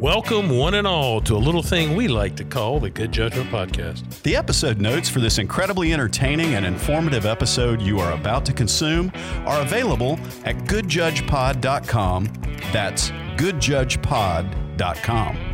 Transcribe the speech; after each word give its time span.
Welcome, 0.00 0.48
one 0.48 0.74
and 0.76 0.86
all, 0.86 1.20
to 1.20 1.34
a 1.34 1.36
little 1.36 1.62
thing 1.62 1.94
we 1.94 2.08
like 2.08 2.34
to 2.36 2.44
call 2.44 2.80
the 2.80 2.88
Good 2.88 3.12
Judgment 3.12 3.50
Podcast. 3.50 4.22
The 4.22 4.34
episode 4.34 4.80
notes 4.80 5.10
for 5.10 5.20
this 5.20 5.36
incredibly 5.36 5.92
entertaining 5.92 6.54
and 6.54 6.64
informative 6.64 7.26
episode 7.26 7.82
you 7.82 8.00
are 8.00 8.12
about 8.12 8.46
to 8.46 8.54
consume 8.54 9.12
are 9.44 9.60
available 9.60 10.18
at 10.46 10.56
goodjudgepod.com. 10.64 12.32
That's 12.72 13.10
goodjudgepod.com. 13.10 15.49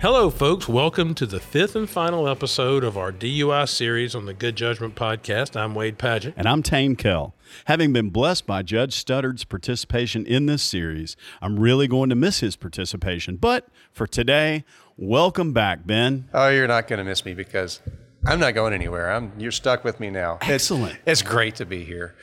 Hello, 0.00 0.28
folks. 0.30 0.68
Welcome 0.68 1.14
to 1.14 1.26
the 1.26 1.40
fifth 1.40 1.74
and 1.74 1.88
final 1.88 2.28
episode 2.28 2.84
of 2.84 2.98
our 2.98 3.10
DUI 3.10 3.66
series 3.68 4.14
on 4.14 4.26
the 4.26 4.34
Good 4.34 4.54
Judgment 4.54 4.94
Podcast. 4.94 5.56
I'm 5.56 5.74
Wade 5.74 5.98
Padgett. 5.98 6.34
And 6.36 6.46
I'm 6.46 6.62
Tain 6.62 6.96
Kell. 6.96 7.34
Having 7.64 7.92
been 7.94 8.10
blessed 8.10 8.46
by 8.46 8.62
Judge 8.62 8.94
Studdard's 8.94 9.44
participation 9.44 10.26
in 10.26 10.46
this 10.46 10.62
series, 10.62 11.16
I'm 11.40 11.58
really 11.58 11.88
going 11.88 12.10
to 12.10 12.14
miss 12.14 12.40
his 12.40 12.56
participation. 12.56 13.36
But 13.36 13.68
for 13.90 14.06
today, 14.06 14.64
welcome 14.96 15.52
back, 15.52 15.86
Ben. 15.86 16.28
Oh, 16.34 16.50
you're 16.50 16.68
not 16.68 16.88
going 16.88 16.98
to 16.98 17.04
miss 17.04 17.24
me 17.24 17.32
because 17.34 17.80
I'm 18.26 18.38
not 18.38 18.54
going 18.54 18.74
anywhere. 18.74 19.10
I'm 19.10 19.32
you're 19.38 19.50
stuck 19.50 19.82
with 19.82 19.98
me 19.98 20.10
now. 20.10 20.38
Excellent. 20.42 20.92
It's, 21.06 21.20
it's 21.20 21.22
great 21.22 21.56
to 21.56 21.64
be 21.64 21.84
here. 21.84 22.14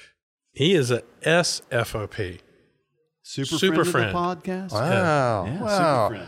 He 0.52 0.74
is 0.76 0.92
a 0.92 1.02
SFOP. 1.24 2.40
Super, 3.24 3.46
Super 3.58 3.84
friend, 3.84 4.12
friend. 4.12 4.16
of 4.16 4.44
the 4.44 4.52
podcast. 4.52 4.72
Wow. 4.74 5.46
Yeah, 5.46 5.62
wow. 5.64 6.28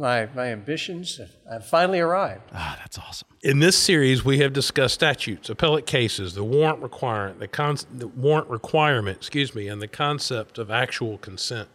Super 0.00 0.06
friend. 0.06 0.34
My 0.34 0.42
my 0.42 0.52
ambitions 0.52 1.20
have 1.50 1.66
finally 1.66 2.00
arrived. 2.00 2.42
Ah, 2.54 2.76
that's 2.78 2.98
awesome. 2.98 3.28
In 3.42 3.58
this 3.60 3.76
series, 3.76 4.24
we 4.24 4.38
have 4.38 4.52
discussed 4.52 4.94
statutes, 4.94 5.48
appellate 5.48 5.86
cases, 5.86 6.34
the 6.34 6.44
warrant 6.44 6.80
requirement, 6.80 7.40
the, 7.40 7.48
con- 7.48 7.78
the 7.90 8.08
warrant 8.08 8.48
requirement, 8.48 9.16
excuse 9.16 9.54
me, 9.54 9.66
and 9.66 9.80
the 9.80 9.88
concept 9.88 10.58
of 10.58 10.70
actual 10.70 11.18
consent. 11.18 11.68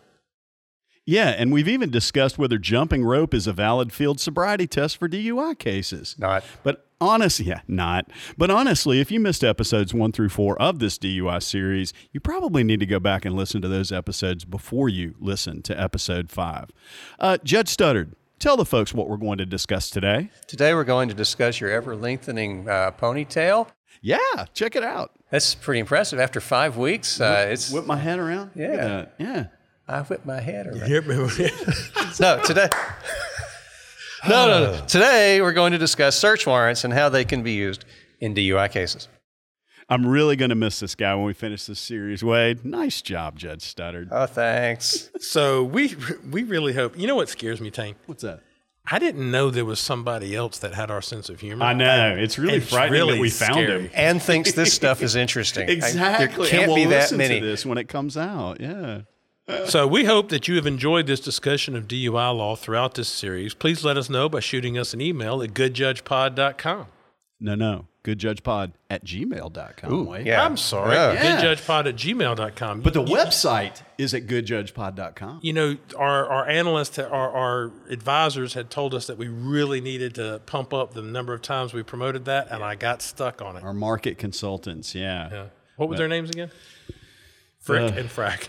Yeah, 1.07 1.29
and 1.29 1.51
we've 1.51 1.67
even 1.67 1.91
discussed 1.91 2.39
whether 2.39 2.57
jumping 2.57 3.03
rope 3.03 3.33
is 3.33 3.45
a 3.45 3.53
valid 3.53 3.93
field 3.93 4.19
sobriety 4.19 4.65
test 4.65 4.97
for 4.97 5.07
DUI 5.07 5.57
cases. 5.57 6.15
Not. 6.17 6.43
But 6.63 6.84
honestly, 7.01 7.45
yeah, 7.47 7.61
not. 7.67 8.09
But 8.37 8.49
honestly, 8.49 8.99
if 8.99 9.11
you 9.11 9.19
missed 9.19 9.43
episodes 9.43 9.93
one 9.93 10.11
through 10.11 10.29
four 10.29 10.59
of 10.61 10.79
this 10.79 10.97
DUI 10.97 11.41
series, 11.43 11.93
you 12.11 12.19
probably 12.19 12.63
need 12.63 12.79
to 12.79 12.85
go 12.85 12.99
back 12.99 13.25
and 13.25 13.35
listen 13.35 13.61
to 13.61 13.67
those 13.67 13.91
episodes 13.91 14.45
before 14.45 14.89
you 14.89 15.15
listen 15.19 15.61
to 15.63 15.79
episode 15.79 16.29
five. 16.29 16.69
Uh, 17.19 17.37
Judge 17.43 17.75
Studdard, 17.75 18.13
tell 18.39 18.57
the 18.57 18.65
folks 18.65 18.93
what 18.93 19.09
we're 19.09 19.17
going 19.17 19.37
to 19.39 19.45
discuss 19.45 19.89
today. 19.89 20.29
Today 20.47 20.73
we're 20.73 20.83
going 20.83 21.09
to 21.09 21.15
discuss 21.15 21.59
your 21.59 21.69
ever 21.71 21.95
lengthening 21.95 22.67
uh, 22.69 22.91
ponytail. 22.91 23.67
Yeah, 24.01 24.17
check 24.53 24.75
it 24.75 24.83
out. 24.83 25.11
That's 25.31 25.55
pretty 25.55 25.79
impressive. 25.79 26.19
After 26.19 26.39
five 26.39 26.77
weeks, 26.77 27.19
uh, 27.19 27.47
it's 27.49 27.71
Whip 27.71 27.85
my 27.85 27.97
head 27.97 28.19
around. 28.19 28.51
Look 28.55 28.69
at 28.69 28.75
Yeah. 28.75 28.87
that. 28.87 29.15
Yeah. 29.17 29.45
I 29.87 30.01
whipped 30.01 30.25
my 30.25 30.39
head 30.39 30.65
around. 30.67 30.89
Yeah, 30.89 31.49
No, 32.19 32.41
today. 32.43 32.69
No, 34.27 34.47
no, 34.47 34.71
no. 34.79 34.85
Today 34.85 35.41
we're 35.41 35.53
going 35.53 35.71
to 35.73 35.77
discuss 35.77 36.17
search 36.17 36.47
warrants 36.47 36.83
and 36.83 36.93
how 36.93 37.09
they 37.09 37.25
can 37.25 37.43
be 37.43 37.53
used 37.53 37.85
in 38.19 38.33
DUI 38.33 38.71
cases. 38.71 39.07
I'm 39.87 40.05
really 40.07 40.35
going 40.35 40.49
to 40.49 40.55
miss 40.55 40.79
this 40.79 40.95
guy 40.95 41.13
when 41.13 41.25
we 41.25 41.33
finish 41.33 41.65
this 41.65 41.79
series. 41.79 42.23
Wade, 42.23 42.65
nice 42.65 43.03
job, 43.03 43.37
Judge 43.37 43.61
Studdard. 43.61 44.07
Oh, 44.11 44.25
thanks. 44.25 45.11
so 45.19 45.63
we 45.63 45.95
we 46.31 46.41
really 46.43 46.73
hope. 46.73 46.97
You 46.97 47.05
know 47.05 47.15
what 47.15 47.29
scares 47.29 47.61
me, 47.61 47.69
Tain? 47.69 47.95
What's 48.07 48.23
that? 48.23 48.39
I 48.89 48.99
didn't 48.99 49.29
know 49.31 49.49
there 49.51 49.65
was 49.65 49.79
somebody 49.79 50.35
else 50.35 50.59
that 50.59 50.73
had 50.75 50.89
our 50.91 51.01
sense 51.01 51.29
of 51.29 51.39
humor. 51.39 51.65
I 51.65 51.73
know. 51.73 52.15
It's 52.17 52.37
really 52.37 52.57
It's 52.57 52.69
frightening 52.69 52.99
really 53.01 53.13
that 53.15 53.21
we 53.21 53.29
found 53.31 53.53
scary. 53.53 53.81
him. 53.83 53.91
And 53.95 54.21
thinks 54.21 54.53
this 54.53 54.73
stuff 54.73 55.01
is 55.01 55.15
interesting. 55.25 55.67
I- 55.69 55.73
Exactly. 55.73 56.27
there 56.43 56.49
can't 56.49 56.63
and 56.63 56.71
we'll 56.71 56.83
be 56.83 56.89
that 56.91 57.11
many. 57.11 57.39
to 57.39 57.45
this 57.45 57.65
when 57.65 57.77
it 57.79 57.87
comes 57.87 58.15
out. 58.17 58.59
Yeah. 58.61 59.01
So 59.67 59.85
we 59.85 60.05
hope 60.05 60.29
that 60.29 60.47
you 60.47 60.55
have 60.55 60.65
enjoyed 60.65 61.05
this 61.05 61.19
discussion 61.19 61.75
of 61.75 61.87
DUI 61.87 62.35
law 62.35 62.55
throughout 62.55 62.95
this 62.95 63.07
series. 63.07 63.53
Please 63.53 63.85
let 63.85 63.95
us 63.97 64.09
know 64.09 64.27
by 64.27 64.39
shooting 64.39 64.77
us 64.77 64.93
an 64.93 65.01
email 65.01 65.41
at 65.43 65.51
goodjudgepod.com. 65.53 66.87
No, 67.39 67.53
no. 67.53 67.85
Goodjudgepod 68.03 68.73
at 68.89 69.03
gmail.com. 69.03 69.91
Ooh, 69.93 70.03
Wade. 70.03 70.25
yeah. 70.27 70.43
I'm 70.45 70.57
sorry. 70.57 70.95
Yeah. 70.95 71.13
Yeah. 71.13 71.41
Goodjudgepod 71.41 71.87
at 71.87 71.95
gmail.com. 71.95 72.81
But 72.81 72.93
the 72.93 73.03
You- 73.03 73.15
website 73.15 73.81
is 73.97 74.13
at 74.13 74.25
goodjudgepod.com. 74.27 75.39
you 75.43 75.53
know, 75.53 75.77
our, 75.97 76.27
our 76.27 76.47
analysts, 76.47 76.97
our, 76.97 77.07
our 77.31 77.71
advisors 77.89 78.53
had 78.53 78.69
told 78.69 78.93
us 78.95 79.05
that 79.07 79.17
we 79.17 79.27
really 79.27 79.81
needed 79.81 80.15
to 80.15 80.41
pump 80.45 80.73
up 80.73 80.93
the 80.93 81.01
number 81.01 81.33
of 81.33 81.41
times 81.41 81.73
we 81.73 81.83
promoted 81.83 82.25
that, 82.25 82.47
and 82.51 82.63
I 82.63 82.75
got 82.75 83.01
stuck 83.01 83.41
on 83.41 83.57
it. 83.57 83.63
Our 83.63 83.73
market 83.73 84.17
consultants, 84.17 84.95
yeah. 84.95 85.29
Yeah. 85.31 85.45
What 85.77 85.89
were 85.89 85.97
their 85.97 86.07
names 86.07 86.29
again? 86.29 86.51
Frick 87.65 87.97
and 87.97 88.09
Frack. 88.09 88.41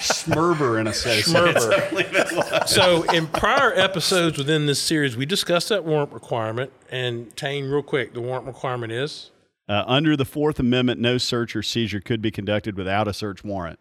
Smurber 0.00 0.78
and 0.80 0.88
Associates. 0.88 1.28
Schmerber. 1.32 2.68
so, 2.68 3.04
in 3.12 3.28
prior 3.28 3.72
episodes 3.74 4.36
within 4.36 4.66
this 4.66 4.80
series, 4.80 5.16
we 5.16 5.24
discussed 5.26 5.68
that 5.68 5.84
warrant 5.84 6.12
requirement. 6.12 6.72
And 6.90 7.34
Tain, 7.36 7.70
real 7.70 7.82
quick, 7.82 8.12
the 8.14 8.20
warrant 8.20 8.46
requirement 8.46 8.92
is 8.92 9.30
Uh, 9.68 9.84
under 9.86 10.16
the 10.16 10.24
Fourth 10.24 10.58
Amendment, 10.58 11.00
no 11.00 11.18
search 11.18 11.54
or 11.54 11.62
seizure 11.62 12.00
could 12.00 12.20
be 12.20 12.32
conducted 12.32 12.76
without 12.76 13.06
a 13.06 13.12
search 13.12 13.44
warrant. 13.44 13.78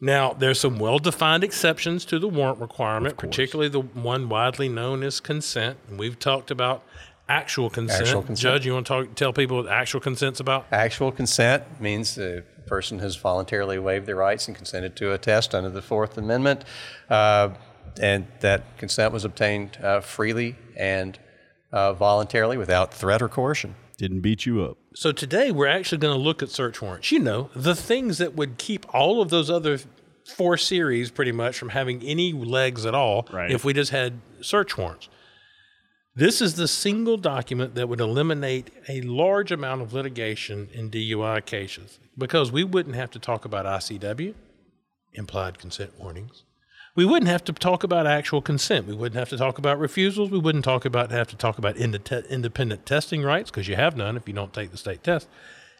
now 0.00 0.32
there's 0.32 0.58
some 0.58 0.80
well-defined 0.80 1.44
exceptions 1.44 2.04
to 2.06 2.18
the 2.18 2.26
warrant 2.26 2.58
requirement, 2.58 3.16
particularly 3.16 3.68
the 3.68 3.80
one 3.80 4.28
widely 4.28 4.68
known 4.68 5.04
as 5.04 5.20
consent. 5.20 5.76
And 5.88 5.96
we've 5.96 6.18
talked 6.18 6.50
about 6.50 6.82
actual 7.28 7.70
consent. 7.70 8.02
Actual 8.02 8.22
consent. 8.22 8.38
Judge, 8.40 8.66
you 8.66 8.74
want 8.74 8.86
to 8.86 8.92
talk, 9.06 9.14
tell 9.14 9.32
people 9.32 9.58
what 9.58 9.68
actual 9.68 10.00
consent's 10.00 10.40
about? 10.40 10.66
Actual 10.72 11.12
consent 11.12 11.80
means 11.80 12.14
the 12.14 12.44
person 12.66 12.98
has 13.00 13.16
voluntarily 13.16 13.78
waived 13.78 14.06
their 14.06 14.16
rights 14.16 14.46
and 14.48 14.56
consented 14.56 14.96
to 14.96 15.12
a 15.12 15.18
test 15.18 15.54
under 15.54 15.70
the 15.70 15.82
Fourth 15.82 16.16
Amendment, 16.18 16.64
uh, 17.10 17.50
and 18.00 18.26
that 18.40 18.76
consent 18.78 19.12
was 19.12 19.24
obtained 19.24 19.76
uh, 19.82 20.00
freely 20.00 20.56
and 20.76 21.18
uh, 21.72 21.92
voluntarily 21.92 22.56
without 22.56 22.92
threat 22.94 23.20
or 23.22 23.28
coercion. 23.28 23.74
Didn't 23.98 24.20
beat 24.20 24.46
you 24.46 24.62
up. 24.64 24.78
So 24.94 25.12
today 25.12 25.50
we're 25.52 25.66
actually 25.68 25.98
going 25.98 26.16
to 26.16 26.22
look 26.22 26.42
at 26.42 26.50
search 26.50 26.80
warrants. 26.82 27.12
You 27.12 27.18
know, 27.20 27.50
the 27.54 27.74
things 27.74 28.18
that 28.18 28.34
would 28.34 28.58
keep 28.58 28.86
all 28.94 29.22
of 29.22 29.28
those 29.30 29.48
other 29.50 29.78
four 30.36 30.56
series 30.56 31.10
pretty 31.10 31.32
much 31.32 31.58
from 31.58 31.70
having 31.70 32.02
any 32.02 32.32
legs 32.32 32.86
at 32.86 32.94
all 32.94 33.26
Right. 33.32 33.50
if 33.50 33.64
we 33.64 33.72
just 33.72 33.90
had 33.90 34.20
search 34.40 34.76
warrants. 34.78 35.08
This 36.14 36.42
is 36.42 36.54
the 36.54 36.68
single 36.68 37.16
document 37.16 37.74
that 37.74 37.88
would 37.88 38.00
eliminate 38.00 38.70
a 38.86 39.00
large 39.00 39.50
amount 39.50 39.80
of 39.80 39.94
litigation 39.94 40.68
in 40.74 40.90
DUI 40.90 41.44
cases 41.46 41.98
because 42.18 42.52
we 42.52 42.64
wouldn't 42.64 42.96
have 42.96 43.10
to 43.12 43.18
talk 43.18 43.46
about 43.46 43.64
ICW, 43.64 44.34
implied 45.14 45.58
consent 45.58 45.98
warnings. 45.98 46.44
We 46.94 47.06
wouldn't 47.06 47.30
have 47.30 47.44
to 47.44 47.54
talk 47.54 47.82
about 47.82 48.06
actual 48.06 48.42
consent. 48.42 48.86
We 48.86 48.94
wouldn't 48.94 49.18
have 49.18 49.30
to 49.30 49.38
talk 49.38 49.56
about 49.56 49.78
refusals. 49.78 50.30
We 50.30 50.38
wouldn't 50.38 50.66
talk 50.66 50.84
about 50.84 51.10
have 51.10 51.28
to 51.28 51.36
talk 51.36 51.56
about 51.56 51.78
inde- 51.78 52.26
independent 52.28 52.84
testing 52.84 53.22
rights 53.22 53.50
because 53.50 53.66
you 53.66 53.76
have 53.76 53.96
none 53.96 54.18
if 54.18 54.28
you 54.28 54.34
don't 54.34 54.52
take 54.52 54.70
the 54.70 54.76
state 54.76 55.02
test, 55.02 55.26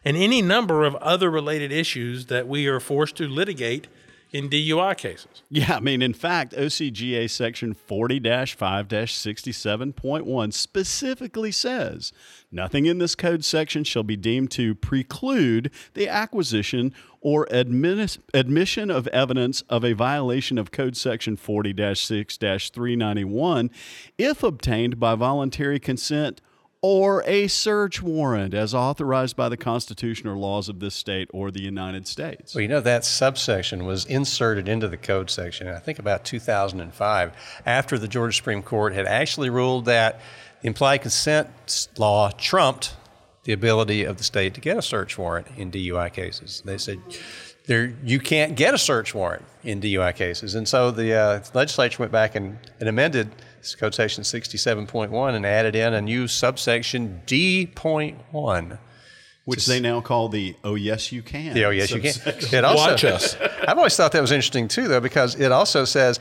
and 0.03 0.17
any 0.17 0.41
number 0.41 0.83
of 0.83 0.95
other 0.95 1.29
related 1.29 1.71
issues 1.71 2.25
that 2.25 2.47
we 2.47 2.65
are 2.65 2.79
forced 2.79 3.15
to 3.17 3.27
litigate 3.27 3.87
in 4.33 4.49
DUI 4.49 4.97
cases. 4.97 5.43
Yeah, 5.49 5.75
I 5.75 5.79
mean, 5.79 6.01
in 6.01 6.13
fact, 6.13 6.53
OCGA 6.53 7.29
section 7.29 7.75
40 7.75 8.19
5 8.19 8.87
67.1 8.87 10.53
specifically 10.53 11.51
says 11.51 12.11
nothing 12.51 12.87
in 12.87 12.97
this 12.97 13.13
code 13.13 13.45
section 13.45 13.83
shall 13.83 14.01
be 14.01 14.17
deemed 14.17 14.49
to 14.51 14.73
preclude 14.73 15.71
the 15.93 16.09
acquisition 16.09 16.93
or 17.21 17.47
admission 17.51 18.91
of 18.91 19.07
evidence 19.07 19.61
of 19.69 19.85
a 19.85 19.93
violation 19.93 20.57
of 20.57 20.71
code 20.71 20.97
section 20.97 21.37
40 21.37 21.95
6 21.95 22.37
391 22.37 23.69
if 24.17 24.43
obtained 24.43 24.99
by 24.99 25.13
voluntary 25.13 25.79
consent 25.79 26.41
or 26.85 27.23
a 27.25 27.47
search 27.47 28.01
warrant 28.01 28.53
as 28.53 28.73
authorized 28.73 29.37
by 29.37 29.47
the 29.47 29.55
Constitution 29.55 30.27
or 30.27 30.35
laws 30.35 30.67
of 30.67 30.81
this 30.81 30.93
state 30.93 31.29
or 31.31 31.49
the 31.49 31.61
United 31.61 32.05
States. 32.05 32.53
Well, 32.53 32.61
you 32.61 32.67
know, 32.67 32.81
that 32.81 33.05
subsection 33.05 33.85
was 33.85 34.03
inserted 34.03 34.67
into 34.67 34.89
the 34.89 34.97
code 34.97 35.29
section, 35.29 35.69
I 35.69 35.79
think 35.79 35.97
about 35.97 36.25
2005, 36.25 37.31
after 37.65 37.97
the 37.97 38.09
Georgia 38.09 38.35
Supreme 38.35 38.61
Court 38.61 38.93
had 38.93 39.05
actually 39.05 39.49
ruled 39.49 39.85
that 39.85 40.19
the 40.61 40.67
implied 40.67 40.97
consent 40.97 41.87
law 41.97 42.29
trumped 42.31 42.97
the 43.45 43.53
ability 43.53 44.03
of 44.03 44.17
the 44.17 44.23
state 44.25 44.53
to 44.55 44.61
get 44.61 44.75
a 44.75 44.81
search 44.81 45.17
warrant 45.17 45.47
in 45.55 45.71
DUI 45.71 46.11
cases. 46.11 46.61
They 46.65 46.77
said 46.77 46.99
there 47.65 47.93
you 48.03 48.19
can't 48.19 48.57
get 48.57 48.73
a 48.73 48.77
search 48.77 49.15
warrant 49.15 49.45
in 49.63 49.79
DUI 49.79 50.13
cases, 50.15 50.53
and 50.53 50.67
so 50.67 50.91
the 50.91 51.13
uh, 51.13 51.43
legislature 51.53 52.03
went 52.03 52.11
back 52.11 52.35
and, 52.35 52.57
and 52.81 52.89
amended 52.89 53.29
code 53.77 53.95
section 53.95 54.23
67.1 54.23 55.35
and 55.35 55.45
added 55.45 55.75
in 55.75 55.93
a 55.93 56.01
new 56.01 56.27
subsection 56.27 57.21
D.1. 57.25 58.77
which 59.45 59.65
they 59.65 59.79
now 59.79 60.01
call 60.01 60.29
the 60.29 60.55
"Oh 60.63 60.75
yes 60.75 61.11
you 61.11 61.21
can." 61.21 61.55
Yeah, 61.55 61.67
oh, 61.67 61.69
yes, 61.71 61.91
you 61.91 62.01
can. 62.01 62.13
It 62.53 62.63
also, 62.63 62.91
Watch 62.91 63.03
us. 63.03 63.35
I've 63.67 63.77
always 63.77 63.95
thought 63.95 64.11
that 64.13 64.21
was 64.21 64.31
interesting 64.31 64.67
too, 64.67 64.87
though, 64.87 64.99
because 64.99 65.35
it 65.35 65.51
also 65.51 65.85
says 65.85 66.19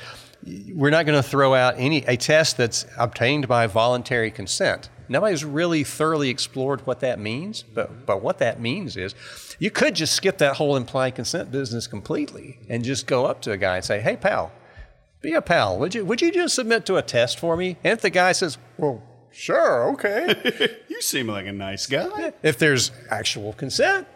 we're 0.73 0.91
not 0.91 1.07
going 1.07 1.21
to 1.21 1.29
throw 1.29 1.55
out 1.55 1.75
any 1.77 1.99
a 2.07 2.17
test 2.17 2.57
that's 2.57 2.87
obtained 2.99 3.47
by 3.49 3.67
voluntary 3.67 4.31
consent. 4.31 4.89
Nobody's 5.09 5.45
really 5.45 5.85
thoroughly 5.85 6.31
explored 6.31 6.87
what 6.87 7.01
that 7.01 7.19
means, 7.21 7.63
but 7.63 8.07
but 8.07 8.23
what 8.23 8.39
that 8.39 8.61
means 8.61 8.97
is 8.97 9.15
you 9.59 9.71
could 9.71 9.95
just 9.95 10.15
skip 10.15 10.39
that 10.39 10.57
whole 10.57 10.77
implied 10.77 11.15
consent 11.15 11.51
business 11.53 11.87
completely 11.87 12.59
and 12.69 12.83
just 12.83 13.07
go 13.07 13.27
up 13.27 13.41
to 13.43 13.53
a 13.53 13.57
guy 13.57 13.77
and 13.77 13.85
say, 13.85 14.01
"Hey, 14.01 14.17
pal." 14.17 14.53
Be 15.23 15.33
a 15.35 15.41
pal. 15.43 15.79
Would 15.79 15.95
you, 15.95 16.05
would 16.05 16.21
you 16.21 16.31
just 16.33 16.55
submit 16.55 16.85
to 16.87 16.97
a 16.97 17.03
test 17.03 17.39
for 17.39 17.57
me? 17.57 17.77
And 17.85 17.93
if 17.93 18.03
the 18.03 18.11
guy 18.11 18.33
says, 18.33 18.59
well, 18.77 19.03
sure, 19.31 19.91
okay. 19.93 20.77
You 20.89 21.01
seem 21.01 21.29
like 21.29 21.47
a 21.47 21.53
nice 21.53 21.87
guy. 21.87 22.33
if 22.43 22.59
there's 22.59 22.91
actual 23.11 23.55
consent, 23.55 24.07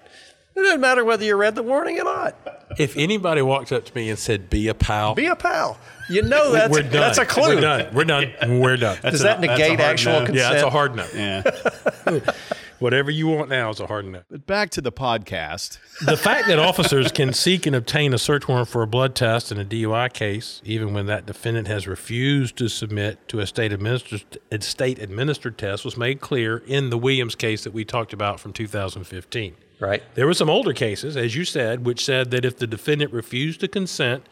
it 0.54 0.60
doesn't 0.60 0.80
matter 0.80 1.04
whether 1.04 1.24
you 1.24 1.36
read 1.36 1.54
the 1.54 1.62
warning 1.62 1.98
or 2.00 2.04
not. 2.04 2.34
If 2.78 2.96
anybody 2.96 3.42
walked 3.42 3.72
up 3.72 3.84
to 3.84 3.94
me 3.94 4.08
and 4.08 4.18
said, 4.18 4.48
"Be 4.50 4.68
a 4.68 4.74
pal," 4.74 5.14
Be 5.14 5.26
a 5.26 5.36
pal. 5.36 5.78
You 6.08 6.22
know 6.22 6.52
that's, 6.52 6.72
we're 6.72 6.82
done. 6.82 6.92
that's 6.92 7.18
a 7.18 7.26
clue. 7.26 7.56
We're 7.56 7.60
done. 7.60 7.94
We're 7.94 8.04
done. 8.04 8.60
We're 8.60 8.76
done. 8.76 8.98
Does 9.02 9.20
that 9.20 9.38
a- 9.38 9.40
negate 9.42 9.80
actual 9.80 10.20
no. 10.20 10.26
consent? 10.26 10.36
yeah, 10.38 10.50
that's 10.50 10.62
a 10.62 10.70
hard 10.70 10.96
no. 10.96 11.06
Yeah. 11.14 11.42
Whatever 12.78 13.10
you 13.10 13.26
want 13.26 13.48
now 13.48 13.70
is 13.70 13.80
a 13.80 13.86
hard 13.86 14.04
no. 14.04 14.22
But 14.30 14.46
back 14.46 14.70
to 14.70 14.80
the 14.80 14.92
podcast. 14.92 15.78
the 16.04 16.16
fact 16.16 16.46
that 16.48 16.58
officers 16.70 17.10
can 17.10 17.32
seek 17.32 17.66
and 17.66 17.74
obtain 17.74 18.12
a 18.12 18.18
search 18.18 18.48
warrant 18.48 18.68
for 18.68 18.82
a 18.82 18.86
blood 18.86 19.14
test 19.14 19.50
in 19.50 19.58
a 19.58 19.64
DUI 19.64 20.12
case, 20.12 20.60
even 20.64 20.92
when 20.92 21.06
that 21.06 21.26
defendant 21.26 21.68
has 21.68 21.86
refused 21.86 22.56
to 22.56 22.68
submit 22.68 23.26
to 23.28 23.40
a 23.40 23.46
state 23.46 23.72
administered, 23.72 24.38
a 24.50 24.60
state 24.60 24.98
administered 24.98 25.56
test, 25.56 25.84
was 25.84 25.96
made 25.96 26.20
clear 26.20 26.58
in 26.66 26.90
the 26.90 26.98
Williams 26.98 27.34
case 27.34 27.64
that 27.64 27.72
we 27.72 27.84
talked 27.84 28.12
about 28.12 28.40
from 28.40 28.52
2015. 28.52 29.56
Right. 29.78 30.02
There 30.14 30.26
were 30.26 30.34
some 30.34 30.48
older 30.50 30.72
cases, 30.72 31.16
as 31.16 31.34
you 31.34 31.44
said, 31.44 31.84
which 31.84 32.04
said 32.04 32.30
that 32.30 32.44
if 32.44 32.56
the 32.56 32.66
defendant 32.66 33.12
refused 33.12 33.60
to 33.60 33.68
consent 33.68 34.26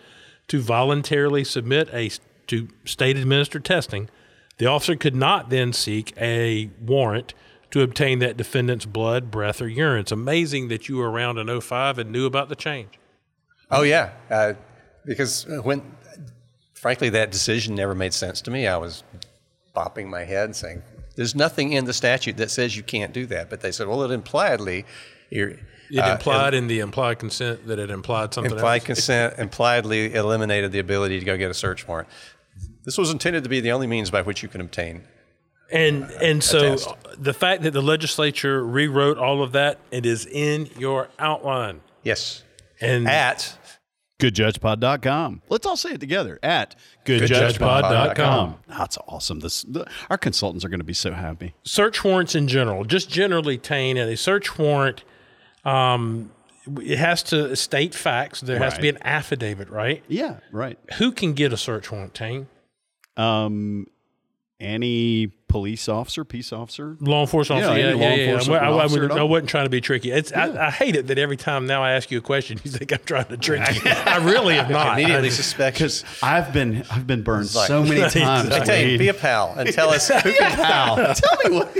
to 0.49 0.61
voluntarily 0.61 1.45
submit 1.45 1.89
a 1.93 2.11
to 2.47 2.69
state 2.85 3.17
administered 3.17 3.65
testing, 3.65 4.11
the 4.59 4.67
officer 4.67 4.97
could 4.97 5.17
not 5.17 5.51
then 5.51 5.73
seek 5.73 6.13
a 6.19 6.71
warrant 6.81 7.33
to 7.75 7.83
obtain 7.83 8.21
that 8.21 8.37
defendant's 8.37 8.85
blood, 8.85 9.33
breath, 9.33 9.61
or 9.61 9.67
urine. 9.67 9.99
It's 9.99 10.13
amazing 10.13 10.69
that 10.69 10.89
you 10.89 10.97
were 10.97 11.11
around 11.11 11.39
in 11.39 11.61
05 11.61 11.99
and 11.99 12.13
knew 12.13 12.25
about 12.25 12.49
the 12.49 12.55
change. 12.55 13.01
Oh 13.69 13.83
yeah, 13.83 14.13
uh, 14.31 14.53
because 15.05 15.45
when, 15.65 15.83
frankly, 16.75 17.09
that 17.09 17.33
decision 17.33 17.75
never 17.75 17.93
made 17.93 18.15
sense 18.15 18.41
to 18.43 18.53
me. 18.53 18.69
I 18.69 18.77
was 18.77 19.03
bopping 19.75 20.07
my 20.07 20.23
head 20.23 20.45
and 20.45 20.55
saying, 20.55 20.85
"There's 21.17 21.35
nothing 21.35 21.73
in 21.73 21.85
the 21.85 21.93
statute 21.93 22.37
that 22.37 22.53
says 22.53 22.77
you 22.77 22.85
can't 22.85 23.13
do 23.13 23.27
that." 23.27 23.51
But 23.51 23.61
they 23.61 23.73
said, 23.73 23.89
"Well, 23.89 24.05
it 24.05 24.13
impliedly, 24.13 24.85
you're, 25.31 25.57
It 25.91 25.99
uh, 25.99 26.13
implied 26.13 26.55
in 26.55 26.69
the 26.69 26.79
implied 26.79 27.19
consent 27.19 27.67
that 27.67 27.81
it 27.81 27.91
implied 27.91 28.35
something 28.35 28.53
implied 28.53 28.83
else. 28.83 28.85
consent 28.85 29.35
impliedly 29.37 30.15
eliminated 30.15 30.71
the 30.71 30.79
ability 30.79 31.19
to 31.19 31.25
go 31.25 31.37
get 31.37 31.51
a 31.51 31.55
search 31.55 31.89
warrant." 31.89 32.09
This 32.85 32.97
was 32.97 33.11
intended 33.11 33.43
to 33.43 33.51
be 33.51 33.59
the 33.59 33.73
only 33.73 33.89
means 33.89 34.13
by 34.13 34.23
which 34.23 34.45
you 34.45 34.49
can 34.49 34.61
obtain. 34.61 35.09
And 35.73 36.11
and 36.23 36.43
so 36.43 36.77
test. 36.77 36.89
the 37.19 37.33
fact 37.33 37.63
that 37.63 37.73
the 37.73 37.83
legislature 37.83 38.65
rewrote 38.65 39.19
all 39.19 39.43
of 39.43 39.53
that, 39.53 39.79
it 39.91 40.07
is 40.07 40.27
in 40.27 40.69
your 40.79 41.09
outline. 41.19 41.81
Yes, 42.03 42.43
And 42.81 43.09
at 43.09 43.57
GoodJudgePod.com. 44.21 45.43
Let's 45.49 45.67
all 45.67 45.77
say 45.77 45.93
it 45.93 46.01
together 46.01 46.39
at 46.43 46.77
GoodJudgePod.com. 47.05 48.57
That's 48.69 48.99
awesome. 49.09 49.41
This 49.41 49.63
the, 49.63 49.87
our 50.11 50.19
consultants 50.19 50.65
are 50.65 50.69
going 50.69 50.81
to 50.81 50.85
be 50.85 50.93
so 50.95 51.13
happy. 51.13 51.55
search 51.65 52.05
warrants 52.05 52.35
in 52.35 52.47
general, 52.47 52.85
just 52.85 53.11
generally, 53.11 53.59
Tain, 53.59 53.97
and 53.97 54.11
a 54.11 54.17
search 54.17 54.59
warrant, 54.59 55.03
um, 55.65 56.31
it 56.81 56.99
has 56.99 57.23
to 57.25 57.57
state 57.57 57.95
facts. 57.95 58.41
There 58.41 58.59
has 58.59 58.75
to 58.75 58.81
be 58.81 58.89
an 58.89 58.99
affidavit, 59.03 59.69
right? 59.69 60.03
Yeah, 60.09 60.39
right. 60.53 60.79
Who 60.99 61.13
can 61.13 61.35
get 61.35 61.53
a 61.53 61.57
search 61.57 61.91
warrant, 61.91 62.15
Tain? 62.15 62.47
Um, 63.17 63.87
any 64.61 65.27
police 65.55 65.89
officer, 65.89 66.25
peace 66.25 66.53
officer. 66.53 66.97
Law 66.99 67.21
enforcement 67.21 67.61
Yeah, 67.63 67.69
officer. 67.69 67.81
Yeah, 67.81 67.87
any 67.91 68.01
yeah, 68.01 68.09
law 68.09 68.15
yeah. 68.17 68.25
enforcement 68.25 68.63
I, 68.63 68.67
I, 68.67 68.71
officer 68.73 69.01
would- 69.03 69.13
at 69.13 69.19
I 69.19 69.23
wasn't 69.23 69.49
trying 69.51 69.67
to 69.67 69.71
be 69.71 69.81
tricky. 69.81 70.11
It's, 70.11 70.33
I, 70.33 70.67
I 70.67 70.71
hate 70.73 70.97
it 70.97 71.07
that 71.07 71.17
every 71.17 71.37
time 71.37 71.69
now 71.69 71.81
I 71.85 71.93
ask 71.93 72.11
you 72.11 72.19
a 72.19 72.21
question, 72.21 72.59
you 72.65 72.73
think 72.73 72.93
I'm 72.93 72.99
trying 73.07 73.27
to 73.27 73.37
trick 73.37 73.61
you. 73.85 73.89
I 73.89 74.17
really 74.17 74.59
am 74.59 74.73
not. 74.73 74.99
immediately 74.99 75.29
I- 75.29 75.31
suspect. 75.31 75.77
Because 75.77 76.03
I've 76.25 76.53
been 76.53 76.85
I've 76.91 77.07
been 77.07 77.23
burned 77.23 77.55
like- 77.55 77.69
so 77.69 77.85
many 77.85 78.01
times. 78.11 78.51
I 78.51 78.65
tell 78.65 78.81
you, 78.85 78.99
be 78.99 79.07
a 79.07 79.15
pal 79.15 79.55
and 79.57 79.73
tell 79.73 79.91
us 79.91 80.09
who 80.09 80.33
can 80.33 80.51
pal. 80.57 80.97
Tell 81.15 81.39
me 81.45 81.57
what. 81.57 81.73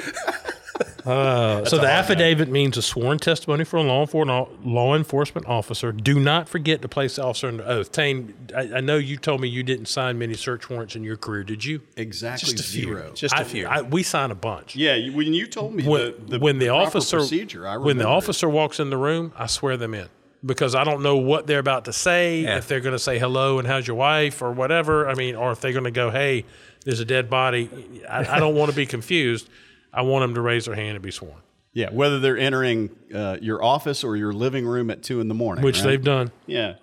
Uh, 1.15 1.65
so 1.67 1.77
the 1.77 1.87
affidavit 1.87 2.49
means 2.49 2.79
a 2.79 2.83
sworn 2.83 3.19
testimony 3.19 3.63
for 3.63 3.77
a 3.77 3.83
law 3.83 4.01
enforcement 4.01 4.67
law 4.67 4.95
enforcement 4.97 5.47
officer. 5.47 5.93
Do 5.93 6.19
not 6.19 6.49
forget 6.49 6.81
to 6.83 6.89
place 6.89 7.17
the 7.17 7.25
officer 7.25 7.49
under 7.49 7.63
oath. 7.65 7.93
Tain, 7.93 8.35
I, 8.57 8.77
I 8.77 8.81
know 8.81 8.97
you 8.97 9.19
told 9.19 9.43
me 9.43 9.49
you 9.49 9.63
didn't 9.63 9.87
sign 9.87 10.19
many 10.19 10.33
search 10.33 10.71
warrants 10.71 10.97
in 10.97 11.05
your 11.05 11.19
career. 11.19 11.45
Did 11.45 11.63
you? 11.65 11.83
Exactly 11.97 12.55
just 12.55 12.67
a 12.67 12.73
few. 12.73 12.85
zero. 12.87 13.13
Just 13.15 13.35
a 13.35 13.41
I- 13.41 13.45
few. 13.45 13.67
I, 13.67 13.83
we 13.83 14.03
sign 14.03 14.31
a 14.31 14.35
bunch. 14.35 14.77
yeah, 14.77 15.11
when 15.11 15.35
you 15.35 15.47
told 15.47 15.75
me 15.75 15.87
when 15.87 16.01
the, 16.01 16.17
the, 16.27 16.39
when 16.39 16.59
the, 16.59 16.69
proper 16.69 16.87
officer 16.87 17.19
procedure, 17.19 17.67
I 17.67 17.77
when 17.77 17.99
the 17.99 18.05
remember 18.05 18.11
it. 18.11 18.17
officer 18.17 18.49
walks 18.49 18.81
in 18.81 18.89
the 18.89 18.97
room, 18.99 19.33
I 19.37 19.47
swear 19.47 19.77
them 19.77 19.93
in 19.93 20.09
because 20.45 20.75
I 20.75 20.85
don't 20.85 21.03
know 21.03 21.17
what 21.17 21.47
they're 21.47 21.59
about 21.59 21.85
to 21.87 21.93
say. 21.93 22.41
Yeah. 22.41 22.59
If 22.59 22.69
they're 22.69 22.81
going 22.81 22.95
to 22.95 22.99
say 22.99 23.19
hello 23.19 23.59
and 23.59 23.67
how's 23.69 23.87
your 23.87 23.97
wife 23.97 24.43
or 24.43 24.53
whatever. 24.53 25.09
I 25.09 25.15
mean, 25.15 25.37
or 25.37 25.53
if 25.53 25.61
they're 25.61 25.73
going 25.73 25.85
to 25.85 25.91
go, 25.91 26.11
hey, 26.11 26.45
there's 26.85 27.01
a 27.01 27.05
dead 27.05 27.31
body. 27.31 27.69
I, 28.09 28.37
I 28.37 28.41
don't 28.41 28.55
want 28.55 28.71
to 28.71 28.77
be 28.77 28.87
confused. 28.87 29.49
I 29.95 30.03
want 30.03 30.23
them 30.23 30.35
to 30.35 30.41
raise 30.41 30.65
their 30.67 30.75
hand 30.75 30.97
and 30.97 31.03
be 31.03 31.11
sworn, 31.11 31.41
Yeah, 31.73 31.91
whether 31.91 32.19
they're 32.21 32.39
entering 32.39 32.91
uh, 33.15 33.37
your 33.41 33.63
office 33.63 34.03
or 34.05 34.17
your 34.17 34.33
living 34.33 34.67
room 34.67 34.91
at 34.91 35.03
two 35.03 35.21
in 35.21 35.29
the 35.29 35.35
morning, 35.35 35.65
which 35.65 35.79
right? 35.79 35.87
they've 35.87 36.05
done. 36.05 36.33
Yeah, 36.47 36.75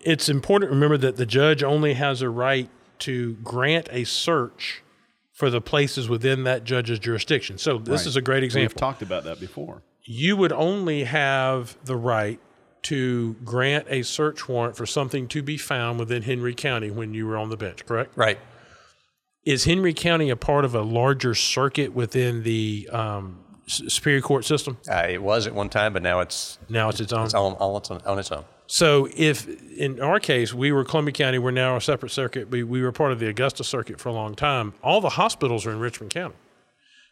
It's 0.00 0.28
important 0.28 0.70
to 0.70 0.74
remember 0.74 0.98
that 0.98 1.16
the 1.16 1.26
judge 1.26 1.62
only 1.62 1.94
has 1.94 2.22
a 2.22 2.28
right 2.30 2.68
to 3.00 3.34
grant 3.42 3.88
a 3.90 4.04
search 4.04 4.82
for 5.32 5.50
the 5.50 5.60
places 5.60 6.08
within 6.08 6.44
that 6.44 6.64
judge's 6.64 6.98
jurisdiction. 6.98 7.58
So 7.58 7.76
this 7.78 8.02
Right. 8.02 8.06
is 8.06 8.16
a 8.16 8.22
great 8.22 8.42
example. 8.44 8.68
We've 8.74 8.74
talked 8.76 9.02
about 9.02 9.24
that 9.24 9.38
before. 9.40 9.82
you 10.08 10.36
would 10.36 10.52
only 10.52 11.04
have 11.04 11.76
the 11.84 11.96
right 11.96 12.38
to 12.84 13.34
grant 13.44 13.84
a 13.90 14.02
search 14.02 14.48
warrant 14.48 14.76
for 14.76 14.86
something 14.86 15.26
to 15.26 15.42
be 15.42 15.56
found 15.58 15.98
within 15.98 16.22
Henry 16.22 16.54
County 16.54 16.90
when 16.90 17.12
you 17.12 17.26
were 17.26 17.36
on 17.36 17.48
the 17.50 17.56
bench, 17.56 17.84
correct? 17.84 18.12
right. 18.16 18.38
Is 19.46 19.64
Henry 19.64 19.94
County 19.94 20.28
a 20.28 20.36
part 20.36 20.64
of 20.64 20.74
a 20.74 20.82
larger 20.82 21.32
circuit 21.32 21.94
within 21.94 22.42
the 22.42 22.88
um, 22.92 23.38
Superior 23.68 24.20
Court 24.20 24.44
system? 24.44 24.76
Uh, 24.90 25.06
it 25.08 25.22
was 25.22 25.46
at 25.46 25.54
one 25.54 25.68
time, 25.68 25.92
but 25.92 26.02
now 26.02 26.18
it's 26.18 26.58
Now 26.68 26.88
it's 26.88 26.98
its 26.98 27.12
own. 27.12 27.26
it's 27.26 27.34
on, 27.34 27.52
on, 27.52 27.76
its 27.76 27.90
own, 27.92 28.00
on 28.04 28.18
its 28.18 28.32
own. 28.32 28.44
So 28.66 29.08
if 29.16 29.46
in 29.78 30.00
our 30.00 30.18
case 30.18 30.52
we 30.52 30.72
were 30.72 30.84
Columbia 30.84 31.12
County, 31.12 31.38
we're 31.38 31.52
now 31.52 31.76
a 31.76 31.80
separate 31.80 32.10
circuit. 32.10 32.50
We, 32.50 32.64
we 32.64 32.82
were 32.82 32.90
part 32.90 33.12
of 33.12 33.20
the 33.20 33.28
Augusta 33.28 33.62
circuit 33.62 34.00
for 34.00 34.08
a 34.08 34.12
long 34.12 34.34
time. 34.34 34.74
All 34.82 35.00
the 35.00 35.10
hospitals 35.10 35.64
are 35.64 35.70
in 35.70 35.78
Richmond 35.78 36.12
County. 36.12 36.34